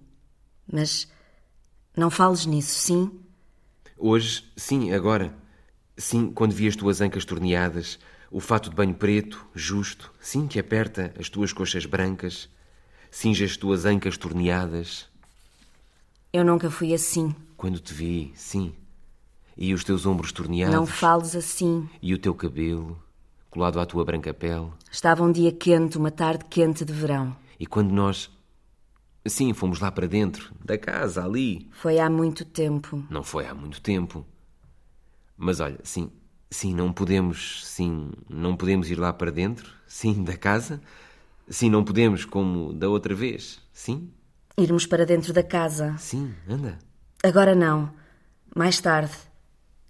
Mas 0.72 1.08
não 1.96 2.10
fales 2.10 2.46
nisso, 2.46 2.74
sim? 2.80 3.24
Hoje, 4.02 4.46
sim, 4.56 4.94
agora. 4.94 5.36
Sim, 5.98 6.32
quando 6.32 6.54
vi 6.54 6.70
as 6.70 6.76
tuas 6.78 7.02
ancas 7.02 7.26
torneadas, 7.26 8.00
o 8.32 8.40
fato 8.40 8.70
de 8.70 8.76
banho 8.78 8.94
preto, 8.94 9.46
justo, 9.54 10.14
sim, 10.22 10.48
que 10.48 10.58
aperta 10.58 11.14
as 11.20 11.28
tuas 11.28 11.52
coxas 11.52 11.86
brancas, 11.86 12.48
cinge 13.12 13.44
as 13.44 13.58
tuas 13.58 13.84
ancas 13.84 14.18
torneadas. 14.18 15.10
Eu 16.32 16.46
nunca 16.46 16.72
fui 16.72 16.94
assim. 16.94 17.36
Quando 17.58 17.78
te 17.78 17.94
vi, 17.94 18.32
sim. 18.36 18.74
E 19.58 19.74
os 19.74 19.84
teus 19.84 20.06
ombros 20.06 20.32
torneados. 20.32 20.74
Não 20.74 20.86
fales 20.86 21.36
assim. 21.36 21.90
E 22.02 22.14
o 22.14 22.18
teu 22.18 22.34
cabelo, 22.34 22.98
colado 23.50 23.82
à 23.82 23.86
tua 23.86 24.06
branca 24.06 24.34
pele. 24.34 24.72
Estava 24.90 25.24
um 25.24 25.32
dia 25.32 25.52
quente, 25.52 25.98
uma 25.98 26.10
tarde 26.10 26.46
quente 26.50 26.86
de 26.86 26.94
verão. 26.94 27.36
E 27.60 27.66
quando 27.66 27.92
nós. 27.92 28.32
Sim, 29.26 29.54
fomos 29.54 29.80
lá 29.80 29.92
para 29.92 30.08
dentro, 30.08 30.54
da 30.64 30.78
casa, 30.78 31.24
ali. 31.24 31.70
Foi 31.72 32.00
há 32.00 32.10
muito 32.10 32.46
tempo. 32.46 33.06
Não 33.10 33.24
foi 33.24 33.46
há 33.46 33.54
muito 33.54 33.82
tempo. 33.82 34.26
Mas 35.38 35.60
olha, 35.60 35.80
sim, 35.84 36.10
sim, 36.50 36.74
não 36.74 36.92
podemos, 36.92 37.66
sim, 37.66 38.12
não 38.30 38.56
podemos 38.56 38.90
ir 38.90 38.98
lá 38.98 39.14
para 39.14 39.32
dentro, 39.32 39.72
sim, 39.88 40.24
da 40.24 40.36
casa. 40.38 40.82
Sim, 41.50 41.70
não 41.70 41.84
podemos 41.84 42.26
como 42.26 42.74
da 42.74 42.88
outra 42.90 43.14
vez, 43.16 43.60
sim? 43.74 44.12
Irmos 44.58 44.86
para 44.86 45.06
dentro 45.06 45.34
da 45.34 45.44
casa. 45.44 45.96
Sim, 45.98 46.34
anda. 46.48 46.78
Agora 47.24 47.56
não. 47.56 47.92
Mais 48.56 48.80
tarde. 48.80 49.14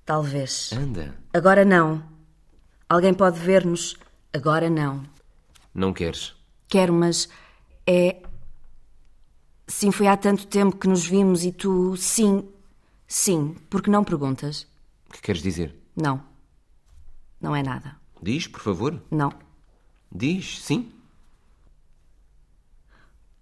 Talvez. 0.05 0.71
Anda. 0.73 1.15
Agora 1.33 1.65
não. 1.65 2.03
Alguém 2.87 3.13
pode 3.13 3.39
ver-nos. 3.39 3.95
Agora 4.33 4.69
não. 4.69 5.03
Não 5.73 5.93
queres? 5.93 6.35
Quero, 6.67 6.93
mas 6.93 7.27
é. 7.85 8.21
Sim, 9.69 9.91
foi 9.91 10.07
há 10.07 10.17
tanto 10.17 10.47
tempo 10.47 10.75
que 10.75 10.87
nos 10.87 11.05
vimos 11.05 11.45
e 11.45 11.51
tu. 11.51 11.95
Sim. 11.95 12.43
Sim. 13.07 13.55
Porque 13.69 13.89
não 13.89 14.03
perguntas? 14.03 14.67
O 15.07 15.13
que 15.13 15.21
queres 15.21 15.43
dizer? 15.43 15.75
Não. 15.95 16.21
Não 17.39 17.55
é 17.55 17.61
nada. 17.61 17.95
Diz, 18.21 18.47
por 18.47 18.61
favor. 18.61 18.99
Não. 19.11 19.31
Diz, 20.11 20.59
sim. 20.59 20.91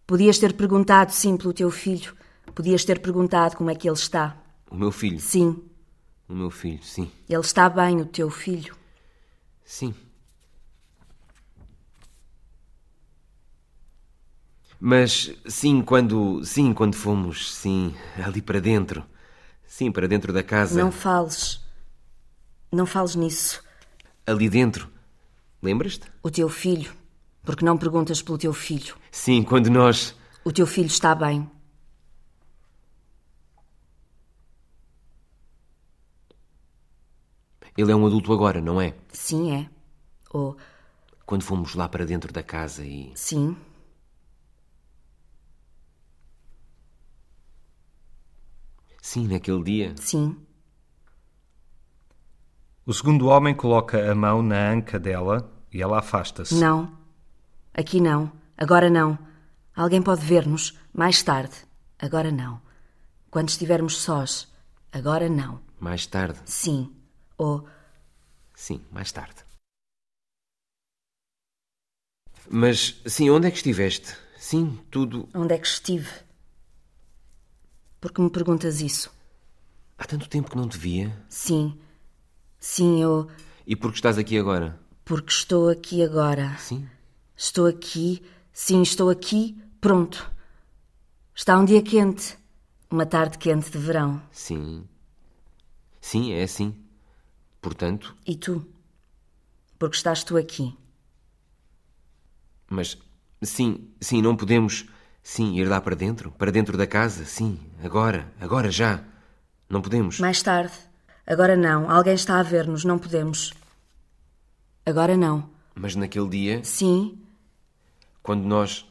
Podias 0.06 0.38
ter 0.38 0.54
perguntado, 0.54 1.14
sim, 1.14 1.38
pelo 1.38 1.54
teu 1.54 1.72
filho. 1.72 2.14
Podias 2.54 2.84
ter 2.84 3.00
perguntado 3.00 3.56
como 3.56 3.70
é 3.70 3.76
que 3.76 3.88
ele 3.88 3.96
está. 3.96 4.36
O 4.70 4.76
meu 4.76 4.92
filho? 4.92 5.22
Sim. 5.22 5.64
O 6.28 6.34
meu 6.34 6.52
filho, 6.52 6.84
sim. 6.84 7.10
Ele 7.30 7.40
está 7.40 7.70
bem, 7.70 8.02
o 8.02 8.06
teu 8.06 8.30
filho? 8.30 8.76
Sim. 9.64 9.96
Mas 14.80 15.32
sim, 15.48 15.82
quando 15.82 16.44
sim, 16.46 16.74
quando 16.74 16.96
fomos, 16.96 17.54
sim, 17.54 17.96
ali 18.24 18.42
para 18.42 18.62
dentro. 18.62 19.04
Sim, 19.66 19.92
para 19.92 20.08
dentro 20.08 20.32
da 20.32 20.44
casa. 20.44 20.80
Não 20.80 20.92
fales. 20.92 21.60
Não 22.72 22.86
fales 22.86 23.16
nisso. 23.16 23.64
Ali 24.26 24.50
dentro. 24.50 24.90
Lembras-te? 25.62 26.08
O 26.22 26.30
teu 26.30 26.48
filho. 26.48 26.94
Porque 27.44 27.66
não 27.66 27.78
perguntas 27.78 28.22
pelo 28.22 28.38
teu 28.38 28.54
filho? 28.54 28.96
Sim, 29.12 29.42
quando 29.42 29.70
nós. 29.70 30.16
O 30.44 30.52
teu 30.52 30.68
filho 30.68 30.88
está 30.88 31.16
bem. 31.16 31.50
Ele 37.78 37.92
é 37.92 37.96
um 37.96 38.06
adulto 38.06 38.34
agora, 38.34 38.60
não 38.60 38.82
é? 38.82 38.96
Sim, 39.12 39.56
é. 39.56 39.70
Ou. 40.32 40.58
Quando 41.26 41.44
fomos 41.44 41.76
lá 41.76 41.88
para 41.88 42.06
dentro 42.06 42.34
da 42.34 42.44
casa 42.44 42.84
e. 42.84 43.12
Sim. 43.16 43.56
Sim, 49.08 49.26
naquele 49.26 49.64
dia. 49.64 49.96
Sim. 49.96 50.36
O 52.86 52.94
segundo 52.94 53.28
homem 53.28 53.56
coloca 53.56 54.12
a 54.12 54.14
mão 54.14 54.44
na 54.44 54.70
anca 54.70 55.00
dela 55.00 55.50
e 55.72 55.82
ela 55.82 56.00
afasta-se. 56.00 56.54
Não. 56.56 56.92
Aqui 57.74 58.02
não. 58.02 58.30
Agora 58.58 58.90
não. 58.90 59.18
Alguém 59.74 60.02
pode 60.02 60.26
ver-nos 60.26 60.78
mais 60.94 61.24
tarde. 61.24 61.56
Agora 61.98 62.30
não. 62.34 62.62
Quando 63.32 63.48
estivermos 63.48 63.96
sós. 63.96 64.52
Agora 64.92 65.30
não. 65.30 65.62
Mais 65.80 66.06
tarde. 66.06 66.42
Sim. 66.44 66.94
Ou. 67.38 67.66
Sim, 68.54 68.82
mais 68.92 69.10
tarde. 69.10 69.42
Mas, 72.50 73.02
sim, 73.06 73.30
onde 73.30 73.48
é 73.48 73.52
que 73.52 73.58
estiveste? 73.58 74.18
Sim, 74.38 74.78
tudo. 74.92 75.30
Onde 75.34 75.54
é 75.54 75.58
que 75.58 75.68
estive? 75.68 76.27
Por 78.08 78.14
que 78.14 78.22
me 78.22 78.30
perguntas 78.30 78.80
isso? 78.80 79.12
Há 79.98 80.06
tanto 80.06 80.30
tempo 80.30 80.50
que 80.50 80.56
não 80.56 80.66
te 80.66 80.78
via. 80.78 81.14
Sim. 81.28 81.78
Sim, 82.58 83.02
eu. 83.02 83.28
E 83.66 83.76
por 83.76 83.92
que 83.92 83.98
estás 83.98 84.18
aqui 84.18 84.38
agora? 84.38 84.80
Porque 85.04 85.30
estou 85.30 85.68
aqui 85.68 86.02
agora. 86.02 86.56
Sim. 86.58 86.88
Estou 87.36 87.66
aqui. 87.66 88.24
Sim, 88.54 88.82
estou 88.82 89.10
aqui. 89.10 89.62
Pronto. 89.82 90.32
Está 91.36 91.60
um 91.60 91.66
dia 91.66 91.82
quente. 91.82 92.38
Uma 92.90 93.06
tarde 93.06 93.38
quente 93.38 93.70
de 93.70 93.78
verão. 93.78 94.22
Sim. 94.32 94.88
Sim, 96.00 96.32
é 96.32 96.44
assim. 96.44 96.74
Portanto. 97.62 98.16
E 98.26 98.38
tu? 98.38 98.66
Porque 99.78 99.98
estás 99.98 100.24
tu 100.24 100.38
aqui. 100.38 100.74
Mas, 102.70 102.98
sim, 103.44 103.90
sim, 104.00 104.22
não 104.22 104.34
podemos, 104.34 104.86
sim, 105.28 105.56
ir 105.56 105.66
lá 105.66 105.82
para 105.82 105.96
dentro? 105.96 106.32
Para 106.32 106.52
dentro 106.52 106.78
da 106.78 106.88
casa? 106.88 107.26
Sim, 107.26 107.60
agora, 107.84 108.32
agora 108.40 108.72
já. 108.72 109.04
Não 109.70 109.82
podemos. 109.82 110.20
Mais 110.20 110.42
tarde. 110.42 110.74
Agora 111.26 111.58
não. 111.58 111.92
Alguém 111.92 112.14
está 112.14 112.40
a 112.40 112.44
ver-nos. 112.44 112.86
Não 112.86 112.98
podemos. 112.98 113.54
Agora 114.86 115.18
não. 115.18 115.50
Mas 115.76 115.96
naquele 115.96 116.30
dia. 116.30 116.64
Sim. 116.64 117.20
Quando 118.24 118.46
nós. 118.46 118.86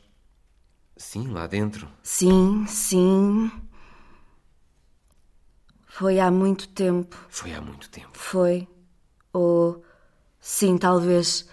Sim, 0.97 1.28
lá 1.28 1.47
dentro. 1.47 1.89
Sim, 2.03 2.66
sim. 2.68 3.51
Foi 5.87 6.20
há 6.20 6.30
muito 6.30 6.68
tempo. 6.68 7.16
Foi 7.30 7.55
há 7.55 7.61
muito 7.61 7.89
tempo. 7.89 8.11
Foi. 8.12 8.68
Ou. 9.32 9.82
Sim, 10.39 10.76
talvez. 10.76 11.49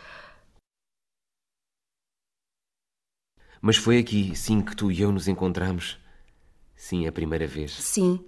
Mas 3.65 3.77
foi 3.77 3.97
aqui, 3.97 4.35
sim, 4.35 4.59
que 4.59 4.75
tu 4.75 4.91
e 4.91 4.99
eu 4.99 5.09
nos 5.09 5.29
encontramos. 5.29 5.97
Sim, 6.75 7.07
a 7.07 7.13
primeira 7.13 7.47
vez. 7.47 7.71
Sim. 7.71 8.21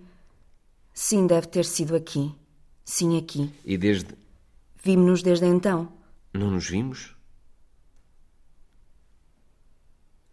Sim, 0.94 1.28
deve 1.28 1.48
ter 1.48 1.66
sido 1.66 1.94
aqui. 1.94 2.34
Sim, 2.86 3.18
aqui. 3.18 3.54
E 3.66 3.78
desde. 3.78 4.16
Vimos-nos 4.82 5.22
desde 5.22 5.46
então. 5.46 5.92
Não 6.34 6.52
nos 6.52 6.70
vimos? 6.70 7.14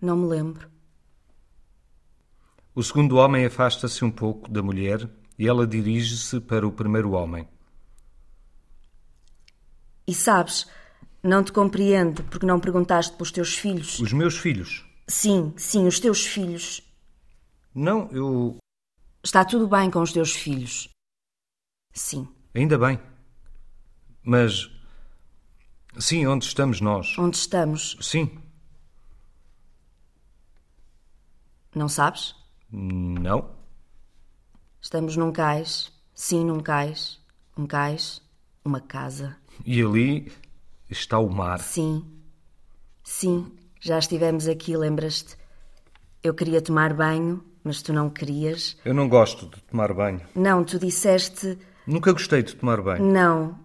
Não 0.01 0.17
me 0.17 0.29
lembro. 0.29 0.71
O 2.73 2.81
segundo 2.81 3.17
homem 3.17 3.45
afasta-se 3.45 4.05
um 4.05 4.11
pouco 4.11 4.49
da 4.49 4.63
mulher 4.63 5.11
e 5.37 5.49
ela 5.49 5.67
dirige-se 5.67 6.39
para 6.39 6.65
o 6.65 6.71
primeiro 6.71 7.11
homem. 7.11 7.49
E 10.07 10.15
sabes, 10.15 10.65
não 11.21 11.43
te 11.43 11.51
compreendo 11.51 12.23
porque 12.23 12.47
não 12.47 12.61
perguntaste 12.61 13.17
pelos 13.17 13.33
teus 13.33 13.57
filhos. 13.57 13.99
Os 13.99 14.13
meus 14.13 14.39
filhos? 14.39 14.92
Sim, 15.07 15.53
sim, 15.57 15.87
os 15.87 15.99
teus 15.99 16.25
filhos. 16.25 16.81
Não, 17.75 18.09
eu. 18.13 18.57
Está 19.23 19.45
tudo 19.45 19.67
bem 19.67 19.91
com 19.91 20.01
os 20.01 20.13
teus 20.13 20.33
filhos. 20.33 20.89
Sim. 21.93 22.29
Ainda 22.55 22.79
bem. 22.79 23.01
Mas. 24.23 24.71
Sim, 25.99 26.27
onde 26.27 26.45
estamos 26.47 26.81
nós? 26.81 27.19
Onde 27.19 27.37
estamos? 27.37 27.97
Sim. 28.01 28.39
Não 31.75 31.89
sabes? 31.89 32.35
Não. 32.71 33.55
Estamos 34.81 35.17
num 35.17 35.33
cais. 35.33 35.93
Sim, 36.15 36.45
num 36.45 36.61
cais. 36.61 37.21
Um 37.57 37.67
cais. 37.67 38.23
Uma 38.65 38.81
casa. 38.81 39.37
E 39.65 39.83
ali 39.83 40.33
está 40.89 41.19
o 41.19 41.29
mar. 41.29 41.61
Sim. 41.61 42.05
Sim. 43.03 43.57
Já 43.85 43.99
estivemos 43.99 44.47
aqui, 44.47 44.77
lembras-te? 44.77 45.37
Eu 46.23 46.33
queria 46.33 46.63
tomar 46.63 46.95
banho, 46.95 47.45
mas 47.65 47.83
tu 47.83 47.93
não 47.93 48.09
querias. 48.09 48.77
Eu 48.85 48.95
não 48.95 49.09
gosto 49.09 49.47
de 49.49 49.61
tomar 49.63 49.93
banho. 49.93 50.21
Não, 50.37 50.63
tu 50.63 50.79
disseste. 50.79 51.59
Nunca 51.85 52.13
gostei 52.13 52.45
de 52.45 52.55
tomar 52.55 52.81
banho. 52.81 53.05
Não. 53.05 53.59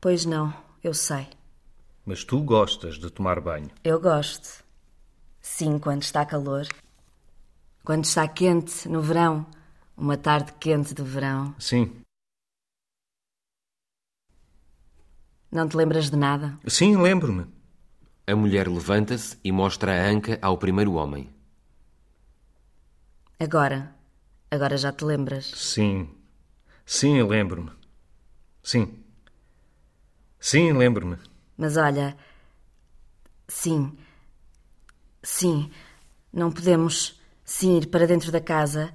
Pois 0.00 0.24
não, 0.24 0.54
eu 0.82 0.94
sei. 0.94 1.26
Mas 2.06 2.24
tu 2.24 2.42
gostas 2.42 2.98
de 2.98 3.10
tomar 3.10 3.40
banho. 3.40 3.70
Eu 3.84 4.00
gosto. 4.00 4.64
Sim, 5.38 5.78
quando 5.78 6.00
está 6.00 6.24
calor. 6.24 6.66
Quando 7.84 8.06
está 8.06 8.26
quente, 8.26 8.88
no 8.88 9.02
verão. 9.02 9.44
Uma 9.94 10.16
tarde 10.16 10.54
quente 10.58 10.94
de 10.94 11.02
verão. 11.02 11.54
Sim. 11.58 11.92
Não 15.52 15.68
te 15.68 15.76
lembras 15.76 16.08
de 16.08 16.16
nada? 16.16 16.58
Sim, 16.66 16.96
lembro-me. 16.96 17.53
A 18.26 18.34
mulher 18.34 18.68
levanta-se 18.68 19.38
e 19.44 19.52
mostra 19.52 19.92
a 19.92 20.06
anca 20.08 20.38
ao 20.40 20.56
primeiro 20.56 20.94
homem. 20.94 21.28
Agora. 23.38 23.94
Agora 24.50 24.76
já 24.78 24.90
te 24.92 25.04
lembras? 25.04 25.46
Sim. 25.54 26.08
Sim, 26.86 27.22
lembro-me. 27.22 27.70
Sim. 28.62 28.98
Sim, 30.40 30.72
lembro-me. 30.72 31.18
Mas 31.56 31.76
olha. 31.76 32.16
Sim. 33.46 33.96
Sim. 35.22 35.70
Não 36.32 36.50
podemos. 36.50 37.20
Sim, 37.44 37.76
ir 37.78 37.88
para 37.88 38.06
dentro 38.06 38.32
da 38.32 38.40
casa. 38.40 38.92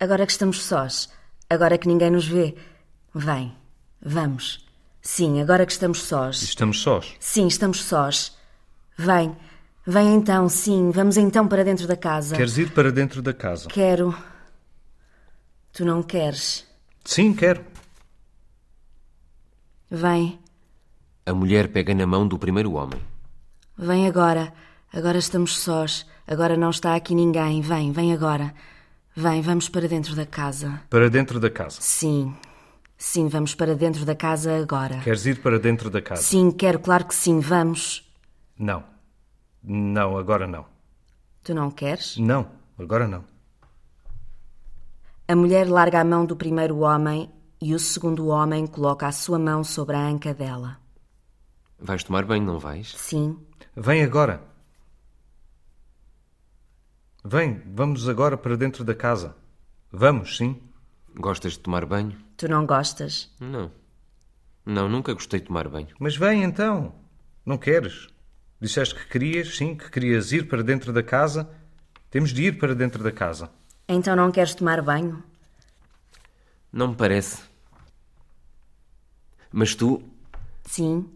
Agora 0.00 0.26
que 0.26 0.32
estamos 0.32 0.64
sós. 0.64 1.08
Agora 1.48 1.78
que 1.78 1.86
ninguém 1.86 2.10
nos 2.10 2.26
vê. 2.26 2.56
Vem. 3.14 3.56
Vamos. 4.00 4.66
Sim, 5.00 5.40
agora 5.40 5.64
que 5.64 5.72
estamos 5.72 6.02
sós. 6.02 6.42
Estamos 6.42 6.80
sós? 6.80 7.14
Sim, 7.20 7.46
estamos 7.46 7.82
sós. 7.84 8.35
Vem. 8.96 9.36
Vem 9.86 10.14
então, 10.14 10.48
sim. 10.48 10.90
Vamos 10.90 11.16
então 11.16 11.46
para 11.46 11.64
dentro 11.64 11.86
da 11.86 11.96
casa. 11.96 12.34
Queres 12.34 12.58
ir 12.58 12.70
para 12.72 12.90
dentro 12.90 13.22
da 13.22 13.32
casa? 13.32 13.68
Quero. 13.68 14.16
Tu 15.72 15.84
não 15.84 16.02
queres? 16.02 16.66
Sim, 17.04 17.32
quero. 17.32 17.62
Vem. 19.90 20.38
A 21.24 21.32
mulher 21.34 21.68
pega 21.68 21.94
na 21.94 22.06
mão 22.06 22.26
do 22.26 22.38
primeiro 22.38 22.72
homem. 22.72 23.00
Vem 23.76 24.06
agora. 24.06 24.52
Agora 24.92 25.18
estamos 25.18 25.58
sós. 25.58 26.06
Agora 26.26 26.56
não 26.56 26.70
está 26.70 26.96
aqui 26.96 27.14
ninguém. 27.14 27.60
Vem, 27.60 27.92
vem 27.92 28.12
agora. 28.12 28.54
Vem, 29.14 29.40
vamos 29.42 29.68
para 29.68 29.86
dentro 29.86 30.14
da 30.14 30.26
casa. 30.26 30.80
Para 30.90 31.08
dentro 31.10 31.38
da 31.38 31.50
casa? 31.50 31.78
Sim. 31.80 32.34
Sim, 32.98 33.28
vamos 33.28 33.54
para 33.54 33.74
dentro 33.74 34.04
da 34.04 34.14
casa 34.14 34.56
agora. 34.56 34.98
Queres 34.98 35.26
ir 35.26 35.40
para 35.42 35.58
dentro 35.58 35.90
da 35.90 36.00
casa? 36.00 36.22
Sim, 36.22 36.50
quero, 36.50 36.78
claro 36.78 37.04
que 37.04 37.14
sim. 37.14 37.40
Vamos. 37.40 38.05
Não. 38.58 38.84
Não, 39.62 40.16
agora 40.16 40.46
não. 40.46 40.66
Tu 41.42 41.54
não 41.54 41.70
queres? 41.70 42.16
Não, 42.16 42.50
agora 42.78 43.06
não. 43.06 43.24
A 45.28 45.34
mulher 45.34 45.68
larga 45.68 46.00
a 46.00 46.04
mão 46.04 46.24
do 46.24 46.36
primeiro 46.36 46.78
homem 46.78 47.30
e 47.60 47.74
o 47.74 47.78
segundo 47.78 48.28
homem 48.28 48.66
coloca 48.66 49.06
a 49.06 49.12
sua 49.12 49.38
mão 49.38 49.64
sobre 49.64 49.96
a 49.96 50.06
anca 50.06 50.32
dela. 50.32 50.78
Vais 51.78 52.04
tomar 52.04 52.24
banho, 52.24 52.44
não 52.44 52.58
vais? 52.58 52.94
Sim. 52.96 53.38
Vem 53.76 54.02
agora. 54.02 54.42
Vem, 57.24 57.60
vamos 57.66 58.08
agora 58.08 58.36
para 58.36 58.56
dentro 58.56 58.84
da 58.84 58.94
casa. 58.94 59.36
Vamos, 59.90 60.36
sim. 60.36 60.60
Gostas 61.14 61.52
de 61.52 61.58
tomar 61.58 61.84
banho? 61.84 62.16
Tu 62.36 62.48
não 62.48 62.64
gostas? 62.64 63.34
Não. 63.40 63.70
Não, 64.64 64.88
nunca 64.88 65.12
gostei 65.12 65.40
de 65.40 65.46
tomar 65.46 65.68
banho. 65.68 65.88
Mas 65.98 66.16
vem 66.16 66.44
então. 66.44 66.94
Não 67.44 67.58
queres? 67.58 68.08
Disseste 68.60 68.94
que 68.94 69.06
querias, 69.06 69.56
sim, 69.56 69.74
que 69.74 69.90
querias 69.90 70.32
ir 70.32 70.48
para 70.48 70.62
dentro 70.62 70.92
da 70.92 71.02
casa. 71.02 71.50
Temos 72.10 72.32
de 72.32 72.44
ir 72.44 72.58
para 72.58 72.74
dentro 72.74 73.02
da 73.02 73.12
casa. 73.12 73.50
Então 73.88 74.16
não 74.16 74.30
queres 74.30 74.54
tomar 74.54 74.80
banho? 74.82 75.22
Não 76.72 76.88
me 76.88 76.96
parece. 76.96 77.42
Mas 79.52 79.74
tu. 79.74 80.02
Sim. 80.64 81.10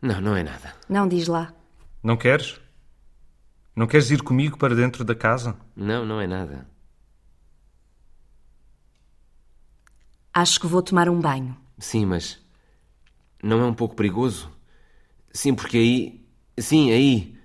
Não, 0.00 0.20
não 0.20 0.36
é 0.36 0.42
nada. 0.42 0.74
Não 0.88 1.08
diz 1.08 1.26
lá. 1.26 1.52
Não 2.02 2.16
queres? 2.16 2.60
Não 3.74 3.86
queres 3.86 4.10
ir 4.10 4.22
comigo 4.22 4.56
para 4.58 4.74
dentro 4.74 5.04
da 5.04 5.14
casa? 5.14 5.56
Não, 5.76 6.04
não 6.04 6.20
é 6.20 6.26
nada. 6.26 6.66
Acho 10.32 10.60
que 10.60 10.66
vou 10.66 10.82
tomar 10.82 11.08
um 11.08 11.20
banho. 11.20 11.56
Sim, 11.78 12.06
mas. 12.06 12.40
Não 13.42 13.60
é 13.60 13.64
um 13.66 13.74
pouco 13.74 13.94
perigoso? 13.94 14.50
Sim, 15.32 15.54
porque 15.54 15.76
aí. 15.76 16.17
Sim, 16.60 16.90
aí. 16.90 17.36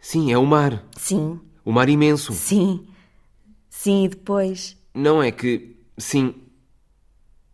Sim, 0.00 0.32
é 0.32 0.38
o 0.38 0.46
mar. 0.46 0.84
Sim. 0.96 1.40
O 1.64 1.72
mar 1.72 1.88
imenso. 1.88 2.32
Sim. 2.32 2.86
Sim, 3.68 4.04
e 4.04 4.08
depois. 4.08 4.76
Não 4.94 5.22
é 5.22 5.30
que. 5.30 5.76
Sim. 5.98 6.34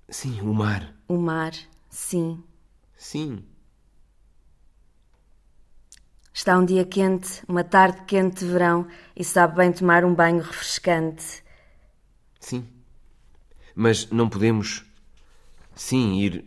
Sim, 0.09 0.41
o 0.41 0.53
mar. 0.53 0.95
O 1.09 1.17
mar. 1.17 1.53
Sim. 1.91 2.43
Sim. 2.97 3.45
Está 6.33 6.59
um 6.59 6.65
dia 6.65 6.85
quente, 6.85 7.43
uma 7.47 7.63
tarde 7.63 8.05
quente 8.07 8.45
de 8.45 8.51
verão, 8.51 8.87
e 9.15 9.23
sabe 9.23 9.57
bem 9.57 9.71
tomar 9.71 10.05
um 10.05 10.15
banho 10.15 10.41
refrescante. 10.41 11.45
Sim. 12.41 12.67
Mas 13.75 14.11
não 14.11 14.29
podemos. 14.29 14.85
Sim, 15.75 16.19
ir. 16.19 16.45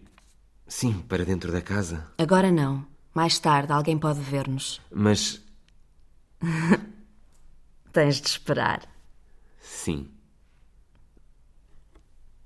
Sim, 0.68 0.94
para 1.08 1.24
dentro 1.24 1.52
da 1.52 1.62
casa. 1.62 2.06
Agora 2.18 2.52
não. 2.52 2.86
Mais 3.16 3.40
tarde 3.40 3.72
alguém 3.72 3.98
pode 3.98 4.20
ver-nos. 4.20 4.82
Mas. 4.92 5.42
Tens 7.94 8.20
de 8.20 8.28
esperar. 8.28 8.82
Sim. 9.62 10.12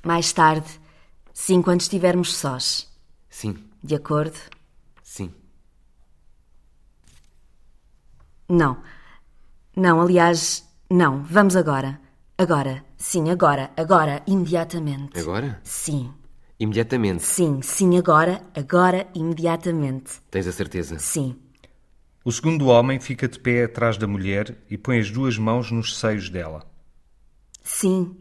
Mais 0.06 0.32
tarde. 0.32 0.80
Sim, 1.34 1.64
quando 1.64 1.82
estivermos 1.82 2.36
sós. 2.36 2.88
Sim. 3.28 3.58
De 3.84 3.96
acordo? 3.96 4.38
Sim. 5.02 5.34
Não. 8.48 8.84
Não, 9.76 10.00
aliás, 10.02 10.70
não. 10.88 11.24
Vamos 11.24 11.56
agora. 11.56 12.00
Agora. 12.38 12.86
Sim, 12.96 13.32
agora. 13.32 13.72
Agora. 13.76 14.22
Imediatamente. 14.28 15.18
Agora? 15.18 15.60
Sim. 15.64 16.14
Imediatamente. 16.60 17.24
Sim, 17.24 17.62
sim, 17.62 17.98
agora. 17.98 18.42
Agora, 18.54 19.08
imediatamente. 19.16 20.20
Tens 20.30 20.46
a 20.46 20.52
certeza? 20.52 21.00
Sim. 21.00 21.40
O 22.24 22.32
segundo 22.32 22.68
homem 22.68 23.00
fica 23.00 23.28
de 23.30 23.40
pé 23.40 23.64
atrás 23.64 23.98
da 23.98 24.06
mulher 24.06 24.58
e 24.70 24.78
põe 24.78 25.00
as 25.00 25.10
duas 25.10 25.38
mãos 25.38 25.72
nos 25.72 25.98
seios 25.98 26.30
dela. 26.30 26.70
Sim. 27.64 28.18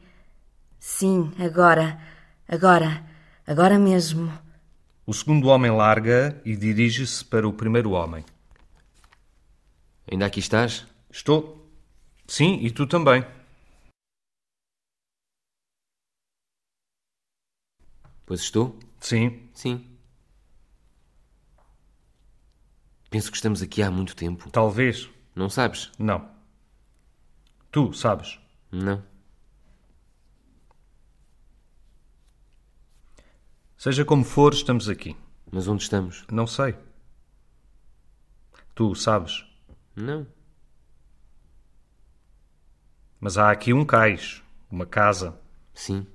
Sim, 0.78 1.32
agora. 1.38 2.00
Agora. 2.48 3.04
Agora 3.44 3.76
mesmo. 3.78 4.32
O 5.04 5.12
segundo 5.12 5.48
homem 5.48 5.70
larga 5.70 6.40
e 6.44 6.54
dirige-se 6.54 7.24
para 7.24 7.48
o 7.48 7.52
primeiro 7.52 7.90
homem. 7.90 8.24
Ainda 10.10 10.26
aqui 10.26 10.38
estás? 10.38 10.86
Estou. 11.10 11.68
Sim, 12.26 12.58
e 12.62 12.70
tu 12.70 12.86
também. 12.86 13.24
Pois 18.28 18.40
estou? 18.42 18.78
Sim. 19.00 19.48
Sim. 19.54 19.88
Penso 23.08 23.30
que 23.30 23.38
estamos 23.38 23.62
aqui 23.62 23.82
há 23.82 23.90
muito 23.90 24.14
tempo. 24.14 24.50
Talvez. 24.50 25.08
Não 25.34 25.48
sabes? 25.48 25.90
Não. 25.98 26.28
Tu 27.72 27.90
sabes? 27.94 28.38
Não. 28.70 29.02
Seja 33.78 34.04
como 34.04 34.22
for, 34.24 34.52
estamos 34.52 34.90
aqui. 34.90 35.16
Mas 35.50 35.66
onde 35.66 35.84
estamos? 35.84 36.26
Não 36.30 36.46
sei. 36.46 36.76
Tu 38.74 38.94
sabes? 38.94 39.42
Não. 39.96 40.26
Mas 43.18 43.38
há 43.38 43.50
aqui 43.50 43.72
um 43.72 43.86
cais, 43.86 44.42
uma 44.70 44.84
casa. 44.84 45.40
Sim. 45.72 46.06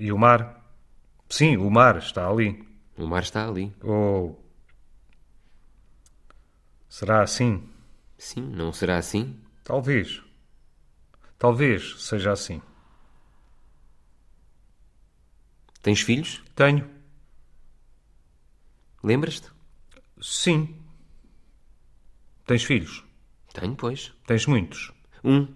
E 0.00 0.10
o 0.10 0.16
mar? 0.16 0.64
Sim, 1.28 1.58
o 1.58 1.70
mar 1.70 1.98
está 1.98 2.26
ali. 2.26 2.66
O 2.96 3.06
mar 3.06 3.22
está 3.22 3.46
ali. 3.46 3.70
Oh. 3.84 4.34
Será 6.88 7.22
assim? 7.22 7.68
Sim, 8.16 8.40
não 8.40 8.72
será 8.72 8.96
assim? 8.96 9.38
Talvez. 9.62 10.22
Talvez 11.38 12.02
seja 12.02 12.32
assim. 12.32 12.62
Tens 15.82 16.00
filhos? 16.00 16.42
Tenho. 16.54 16.90
Lembras-te? 19.04 19.50
Sim. 20.18 20.82
Tens 22.46 22.64
filhos? 22.64 23.04
Tenho, 23.52 23.76
pois. 23.76 24.14
Tens 24.26 24.46
muitos? 24.46 24.94
Um. 25.22 25.46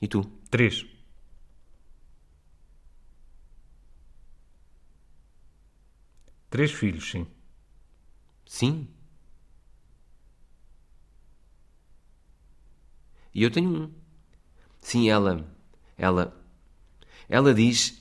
E 0.00 0.08
tu? 0.08 0.24
Três. 0.50 0.93
Três 6.54 6.70
filhos, 6.70 7.10
sim. 7.10 7.26
Sim. 8.46 8.86
E 13.34 13.42
eu 13.42 13.50
tenho 13.50 13.68
um. 13.68 13.90
Sim, 14.80 15.10
ela. 15.10 15.44
Ela. 15.98 16.32
Ela 17.28 17.52
diz. 17.52 18.00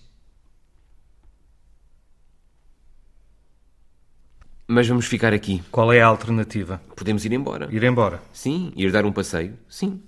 Mas 4.68 4.88
vamos 4.88 5.08
ficar 5.08 5.34
aqui. 5.34 5.64
Qual 5.72 5.91
é 5.91 5.99
a 6.04 6.06
alternativa? 6.06 6.80
Podemos 6.95 7.26
ir 7.26 7.34
embora. 7.34 7.68
Ir 7.74 7.84
embora? 7.84 8.22
Sim. 8.32 8.72
Ir 8.76 8.91
dar 8.91 9.04
um 9.04 9.12
passeio? 9.12 9.58
Sim. 9.68 9.99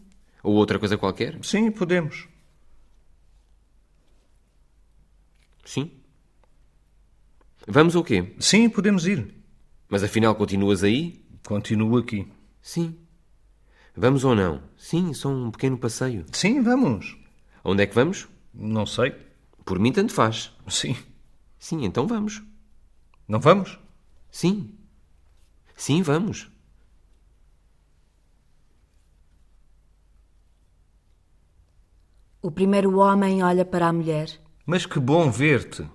Ou 0.44 0.54
outra 0.54 0.78
coisa 0.78 1.00
qualquer? 1.00 1.44
Sim, 1.44 1.72
podemos. 1.72 2.28
Sim. 5.66 6.05
Vamos 7.68 7.96
ou 7.96 8.04
quê? 8.04 8.36
Sim, 8.40 8.70
podemos 8.70 9.08
ir. 9.08 9.34
Mas 9.90 10.04
afinal 10.04 10.36
continuas 10.36 10.84
aí? 10.84 11.26
Continuo 11.46 11.98
aqui. 11.98 12.32
Sim. 12.62 12.98
Vamos 13.96 14.24
ou 14.24 14.36
não? 14.36 14.62
Sim, 14.78 15.14
só 15.14 15.30
um 15.30 15.50
pequeno 15.52 15.78
passeio. 15.78 16.26
Sim, 16.32 16.62
vamos. 16.62 17.18
Onde 17.64 17.84
é 17.84 17.88
que 17.88 17.96
vamos? 17.96 18.28
Não 18.54 18.86
sei. 18.86 19.16
Por 19.64 19.80
mim, 19.80 19.92
tanto 19.92 20.14
faz. 20.14 20.52
Sim. 20.68 20.96
Sim, 21.58 21.84
então 21.86 22.06
vamos. 22.06 22.44
Não 23.28 23.40
vamos? 23.40 23.80
Sim. 24.30 24.78
Sim, 25.76 26.04
vamos. 26.04 26.52
O 32.42 32.52
primeiro 32.52 32.98
homem 33.00 33.44
olha 33.44 33.66
para 33.66 33.88
a 33.88 33.94
mulher. 33.94 34.30
Mas 34.68 34.86
que 34.86 35.00
bom 35.00 35.32
ver-te. 35.32 35.88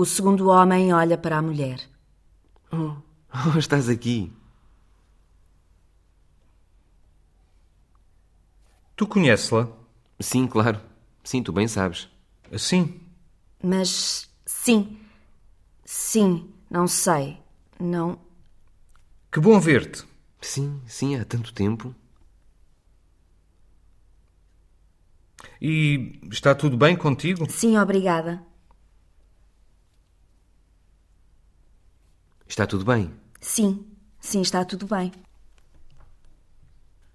O 0.00 0.06
segundo 0.06 0.48
homem 0.48 0.94
olha 0.94 1.18
para 1.18 1.36
a 1.36 1.42
mulher. 1.42 1.78
Oh, 2.72 2.96
oh 3.34 3.58
estás 3.58 3.86
aqui. 3.86 4.32
Tu 8.96 9.06
conheces-la? 9.06 9.68
Sim, 10.18 10.46
claro. 10.46 10.80
Sim, 11.22 11.42
tu 11.42 11.52
bem 11.52 11.68
sabes. 11.68 12.08
Sim. 12.56 12.98
Mas 13.62 14.30
sim. 14.46 14.98
Sim, 15.84 16.50
não 16.70 16.88
sei. 16.88 17.36
Não. 17.78 18.18
Que 19.30 19.38
bom 19.38 19.60
ver-te. 19.60 20.02
Sim, 20.40 20.80
sim, 20.86 21.14
há 21.14 21.26
tanto 21.26 21.52
tempo. 21.52 21.94
E 25.60 26.18
está 26.32 26.54
tudo 26.54 26.78
bem 26.78 26.96
contigo? 26.96 27.44
Sim, 27.50 27.76
obrigada. 27.76 28.48
Está 32.50 32.66
tudo 32.66 32.84
bem? 32.84 33.14
Sim, 33.40 33.86
sim, 34.18 34.40
está 34.42 34.64
tudo 34.64 34.84
bem. 34.84 35.12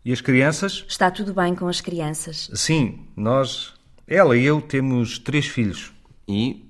E 0.06 0.14
as 0.14 0.22
crianças? 0.22 0.86
Está 0.88 1.12
tudo 1.12 1.34
bem 1.34 1.54
com 1.54 1.68
as 1.68 1.82
crianças. 1.82 2.50
Sim, 2.56 3.06
nós, 3.18 3.74
ela 4.08 4.38
e 4.38 4.46
eu, 4.46 4.62
temos 4.62 5.20
três 5.20 5.46
filhos. 5.46 5.92
E? 6.26 6.66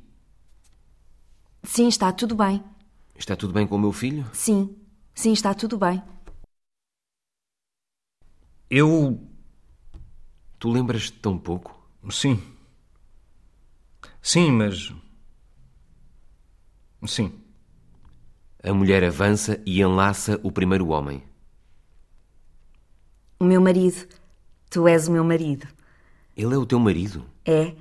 Sim, 1.61 1.87
está 1.87 2.11
tudo 2.11 2.35
bem. 2.35 2.63
Está 3.15 3.35
tudo 3.35 3.53
bem 3.53 3.67
com 3.67 3.75
o 3.75 3.79
meu 3.79 3.91
filho? 3.91 4.27
Sim, 4.33 4.75
sim, 5.13 5.31
está 5.31 5.53
tudo 5.53 5.77
bem. 5.77 6.01
Eu. 8.67 9.21
Tu 10.57 10.71
lembras-te 10.71 11.19
tão 11.19 11.37
pouco? 11.37 11.87
Sim. 12.09 12.41
Sim, 14.23 14.49
mas. 14.53 14.91
Sim. 17.05 17.44
A 18.65 18.73
mulher 18.73 19.03
avança 19.03 19.61
e 19.63 19.79
enlaça 19.79 20.39
o 20.41 20.51
primeiro 20.51 20.87
homem. 20.87 21.23
O 23.39 23.43
meu 23.43 23.61
marido. 23.61 24.07
Tu 24.71 24.87
és 24.87 25.07
o 25.07 25.11
meu 25.11 25.23
marido. 25.23 25.67
Ele 26.35 26.55
é 26.55 26.57
o 26.57 26.65
teu 26.65 26.79
marido? 26.79 27.29
É. 27.45 27.75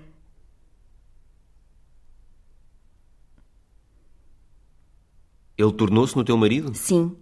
Ele 5.56 5.72
tornou-se 5.72 6.14
no 6.14 6.22
teu 6.22 6.36
marido? 6.36 6.74
Sim. 6.74 7.16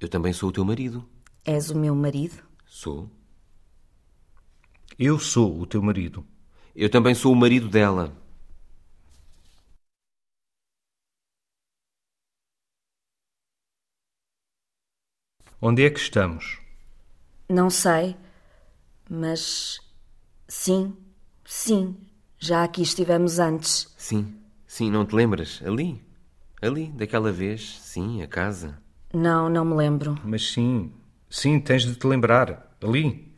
Eu 0.00 0.08
também 0.08 0.32
sou 0.32 0.48
o 0.48 0.52
teu 0.52 0.64
marido. 0.64 1.08
És 1.44 1.70
o 1.70 1.78
meu 1.78 1.94
marido? 1.94 2.42
Sou. 2.66 3.08
Eu 4.98 5.20
sou 5.20 5.60
o 5.60 5.64
teu 5.64 5.80
marido. 5.80 6.26
Eu 6.74 6.88
também 6.90 7.14
sou 7.14 7.32
o 7.32 7.36
marido 7.36 7.68
dela. 7.68 8.12
Onde 15.60 15.84
é 15.84 15.90
que 15.90 16.00
estamos? 16.00 16.58
Não 17.48 17.68
sei, 17.68 18.16
mas 19.08 19.78
sim, 20.48 20.96
Sim, 21.52 21.96
já 22.38 22.62
aqui 22.62 22.80
estivemos 22.80 23.40
antes. 23.40 23.92
Sim, 23.96 24.36
sim, 24.64 24.88
não 24.88 25.04
te 25.04 25.16
lembras? 25.16 25.60
Ali, 25.66 26.00
ali, 26.62 26.86
daquela 26.92 27.32
vez, 27.32 27.80
sim, 27.80 28.22
a 28.22 28.28
casa. 28.28 28.78
Não, 29.12 29.48
não 29.48 29.64
me 29.64 29.74
lembro. 29.74 30.16
Mas 30.24 30.52
sim, 30.52 30.92
sim, 31.28 31.58
tens 31.58 31.82
de 31.82 31.96
te 31.96 32.06
lembrar. 32.06 32.76
Ali. 32.80 33.34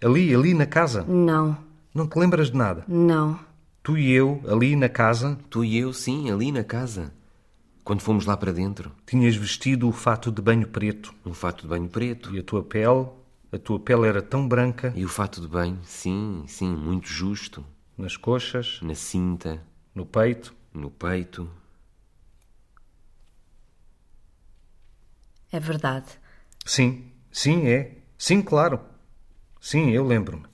Ali, 0.00 0.32
ali 0.32 0.54
na 0.54 0.66
casa. 0.66 1.02
Não. 1.02 1.58
Não 1.94 2.06
te 2.06 2.18
lembras 2.18 2.50
de 2.50 2.56
nada? 2.56 2.84
Não. 2.88 3.38
Tu 3.82 3.98
e 3.98 4.10
eu, 4.12 4.42
ali 4.48 4.74
na 4.76 4.88
casa. 4.88 5.38
Tu 5.50 5.64
e 5.64 5.76
eu, 5.78 5.92
sim, 5.92 6.30
ali 6.30 6.50
na 6.50 6.64
casa. 6.64 7.12
Quando 7.84 8.00
fomos 8.00 8.24
lá 8.24 8.36
para 8.36 8.52
dentro. 8.52 8.92
Tinhas 9.06 9.36
vestido 9.36 9.88
o 9.88 9.92
fato 9.92 10.30
de 10.30 10.40
banho 10.40 10.68
preto. 10.68 11.12
Um 11.26 11.34
fato 11.34 11.62
de 11.62 11.68
banho 11.68 11.88
preto. 11.88 12.34
E 12.34 12.38
a 12.38 12.42
tua 12.42 12.62
pele, 12.62 13.08
a 13.50 13.58
tua 13.58 13.78
pele 13.78 14.06
era 14.06 14.22
tão 14.22 14.46
branca. 14.48 14.92
E 14.96 15.04
o 15.04 15.08
fato 15.08 15.40
de 15.40 15.48
banho, 15.48 15.78
sim, 15.84 16.44
sim, 16.46 16.70
muito 16.74 17.08
justo. 17.08 17.64
Nas 17.98 18.16
coxas. 18.16 18.78
Na 18.82 18.94
cinta. 18.94 19.60
No 19.94 20.06
peito. 20.06 20.54
No 20.72 20.90
peito. 20.90 21.50
É 25.50 25.60
verdade. 25.60 26.06
Sim, 26.64 27.04
sim, 27.30 27.66
é. 27.66 27.98
Sim, 28.16 28.40
claro. 28.40 28.80
Sim, 29.60 29.90
eu 29.90 30.06
lembro-me. 30.06 30.51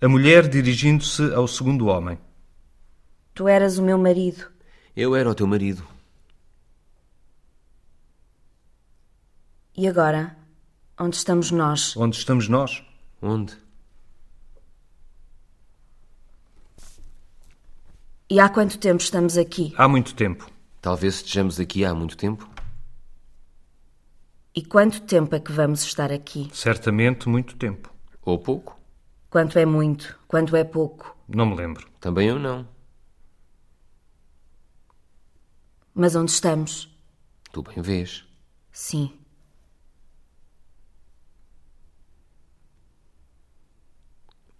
A 0.00 0.08
mulher 0.08 0.48
dirigindo-se 0.48 1.32
ao 1.32 1.48
segundo 1.48 1.86
homem. 1.86 2.18
Tu 3.32 3.48
eras 3.48 3.78
o 3.78 3.82
meu 3.82 3.96
marido. 3.96 4.46
Eu 4.94 5.16
era 5.16 5.30
o 5.30 5.34
teu 5.34 5.46
marido. 5.46 5.86
E 9.76 9.88
agora? 9.88 10.36
Onde 10.98 11.16
estamos 11.16 11.50
nós? 11.50 11.96
Onde 11.96 12.16
estamos 12.16 12.48
nós? 12.48 12.82
Onde? 13.20 13.56
E 18.30 18.38
há 18.38 18.48
quanto 18.48 18.78
tempo 18.78 19.02
estamos 19.02 19.36
aqui? 19.36 19.72
Há 19.76 19.88
muito 19.88 20.14
tempo. 20.14 20.48
Talvez 20.80 21.16
estejamos 21.16 21.58
aqui 21.58 21.84
há 21.84 21.94
muito 21.94 22.16
tempo. 22.16 22.48
E 24.54 24.62
quanto 24.62 25.00
tempo 25.02 25.34
é 25.34 25.40
que 25.40 25.50
vamos 25.50 25.82
estar 25.82 26.12
aqui? 26.12 26.48
Certamente 26.52 27.28
muito 27.28 27.56
tempo. 27.56 27.92
Ou 28.22 28.38
pouco. 28.38 28.73
Quanto 29.34 29.58
é 29.58 29.66
muito? 29.66 30.16
Quanto 30.28 30.54
é 30.54 30.62
pouco? 30.62 31.18
Não 31.26 31.44
me 31.44 31.56
lembro. 31.56 31.90
Também 31.98 32.28
eu 32.28 32.38
não. 32.38 32.68
Mas 35.92 36.14
onde 36.14 36.30
estamos? 36.30 36.88
Tu 37.50 37.60
bem 37.60 37.82
vês. 37.82 38.24
Sim. 38.70 39.12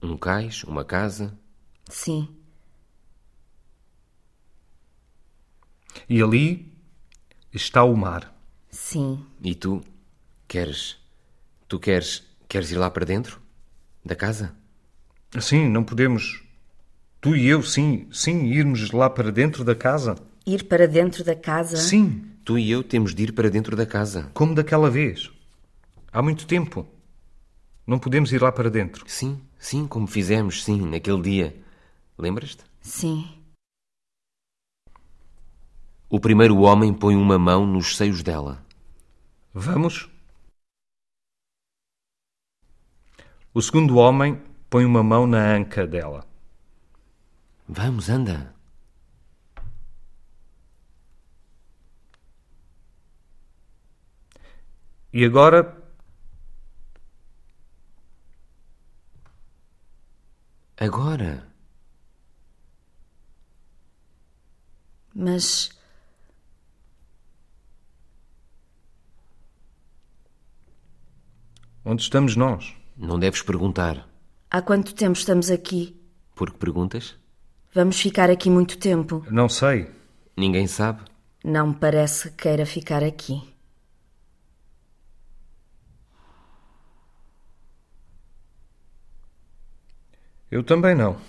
Um 0.03 0.17
cais, 0.17 0.65
uma 0.65 0.85
casa. 0.85 1.39
Sim. 1.89 2.37
E 6.09 6.21
ali 6.21 6.77
está 7.53 7.85
o 7.85 7.97
mar. 7.97 8.37
Sim. 8.71 9.25
E 9.41 9.55
tu 9.55 9.85
queres. 10.49 10.99
Tu 11.69 11.79
queres. 11.79 12.25
Queres 12.49 12.73
ir 12.73 12.77
lá 12.77 12.91
para 12.91 13.07
dentro? 13.07 13.41
Da 14.05 14.17
casa? 14.17 14.64
Sim, 15.41 15.69
não 15.69 15.83
podemos. 15.83 16.43
Tu 17.21 17.37
e 17.37 17.49
eu, 17.49 17.63
sim, 17.63 18.07
sim, 18.13 18.47
irmos 18.47 18.91
lá 18.91 19.09
para 19.11 19.33
dentro 19.33 19.65
da 19.65 19.75
casa. 19.75 20.17
Ir 20.47 20.65
para 20.65 20.87
dentro 20.87 21.25
da 21.25 21.35
casa? 21.35 21.77
Sim. 21.77 22.31
Tu 22.45 22.59
e 22.59 22.71
eu 22.71 22.83
temos 22.85 23.15
de 23.15 23.25
ir 23.25 23.33
para 23.33 23.51
dentro 23.51 23.75
da 23.75 23.87
casa. 23.87 24.31
Como 24.35 24.55
daquela 24.55 24.91
vez. 24.91 25.31
Há 26.13 26.21
muito 26.23 26.47
tempo. 26.47 26.87
Não 27.87 27.99
podemos 27.99 28.33
ir 28.33 28.41
lá 28.41 28.53
para 28.53 28.71
dentro. 28.71 29.05
Sim, 29.09 29.41
sim, 29.59 29.87
como 29.87 30.07
fizemos, 30.07 30.63
sim, 30.63 30.81
naquele 30.83 31.23
dia. 31.23 31.57
Lembras-te? 32.19 32.63
Sim. 32.81 33.27
O 36.09 36.21
primeiro 36.21 36.59
homem 36.59 36.93
põe 36.93 37.17
uma 37.17 37.39
mão 37.39 37.67
nos 37.67 37.97
seios 37.97 38.23
dela. 38.23 38.65
Vamos? 39.53 40.09
O 43.53 43.61
segundo 43.63 43.97
homem 43.97 44.41
põe 44.75 44.85
uma 44.85 45.05
mão 45.05 45.25
na 45.25 45.55
anca 45.55 45.87
dela. 45.87 46.27
Vamos, 47.69 48.09
anda. 48.09 48.53
E 55.13 55.25
agora. 55.25 55.81
Agora. 60.77 61.47
Mas. 65.15 65.71
Onde 71.85 72.03
estamos 72.03 72.35
nós? 72.35 72.75
Não 72.97 73.21
deves 73.21 73.41
perguntar. 73.41 74.14
Há 74.55 74.63
quanto 74.63 74.95
tempo 74.95 75.19
estamos 75.19 75.51
aqui? 75.51 76.01
Por 76.33 76.53
que 76.53 76.59
perguntas? 76.59 77.17
Vamos 77.75 78.01
ficar 78.01 78.31
aqui 78.31 78.49
muito 78.49 78.79
tempo. 78.79 79.27
Não 79.29 79.49
sei. 79.49 79.91
Ninguém 80.37 80.69
sabe. 80.69 81.03
Não 81.43 81.67
me 81.67 81.75
parece 81.75 82.31
que 82.31 82.45
queira 82.45 82.65
ficar 82.65 83.03
aqui. 83.03 83.43
Eu 90.49 90.63
também 90.63 90.95
não. 90.95 91.21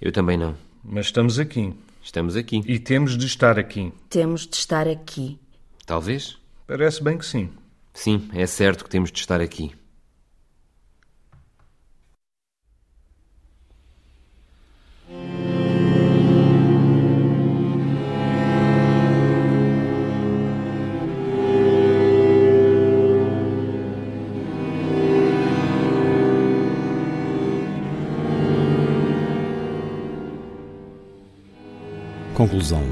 Eu 0.00 0.10
também 0.10 0.36
não. 0.36 0.56
Mas 0.82 1.06
estamos 1.06 1.38
aqui. 1.38 1.72
Estamos 2.02 2.34
aqui. 2.34 2.62
E 2.66 2.80
temos 2.80 3.16
de 3.16 3.26
estar 3.26 3.60
aqui. 3.60 3.92
Temos 4.10 4.44
de 4.44 4.56
estar 4.56 4.88
aqui. 4.88 5.38
Talvez? 5.86 6.36
Parece 6.66 7.00
bem 7.00 7.16
que 7.16 7.26
sim. 7.26 7.48
Sim, 7.94 8.28
é 8.34 8.44
certo 8.44 8.82
que 8.82 8.90
temos 8.90 9.12
de 9.12 9.20
estar 9.20 9.40
aqui. 9.40 9.72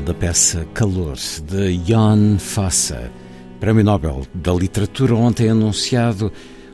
Da 0.05 0.13
peça 0.13 0.67
Calor, 0.75 1.17
de 1.47 1.81
Jan 1.87 2.41
Fosse, 2.41 3.09
Prémio 3.61 3.85
Nobel 3.85 4.27
da 4.35 4.53
Literatura, 4.53 5.15
ontem 5.15 5.49
anunciado 5.49 6.33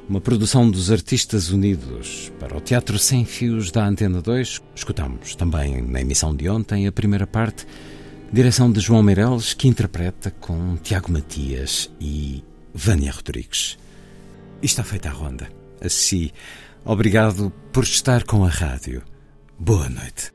uma 0.08 0.18
produção 0.18 0.70
dos 0.70 0.90
Artistas 0.90 1.50
Unidos 1.50 2.32
para 2.40 2.56
o 2.56 2.60
Teatro 2.60 2.98
Sem 2.98 3.26
Fios 3.26 3.70
da 3.70 3.86
Antena 3.86 4.22
2. 4.22 4.62
Escutamos 4.74 5.36
também 5.36 5.82
na 5.82 6.00
emissão 6.00 6.34
de 6.34 6.48
ontem 6.48 6.86
a 6.86 6.92
primeira 6.92 7.26
parte, 7.26 7.66
direção 8.32 8.72
de 8.72 8.80
João 8.80 9.02
Meireles, 9.02 9.52
que 9.52 9.68
interpreta 9.68 10.30
com 10.30 10.76
Tiago 10.76 11.12
Matias 11.12 11.92
e 12.00 12.42
Vânia 12.72 13.12
Rodrigues. 13.12 13.76
E 14.62 14.66
está 14.66 14.82
feita 14.82 15.10
a 15.10 15.12
ronda. 15.12 15.50
Assim, 15.82 16.30
obrigado 16.82 17.52
por 17.74 17.84
estar 17.84 18.24
com 18.24 18.42
a 18.42 18.48
rádio. 18.48 19.02
Boa 19.58 19.86
noite. 19.90 20.32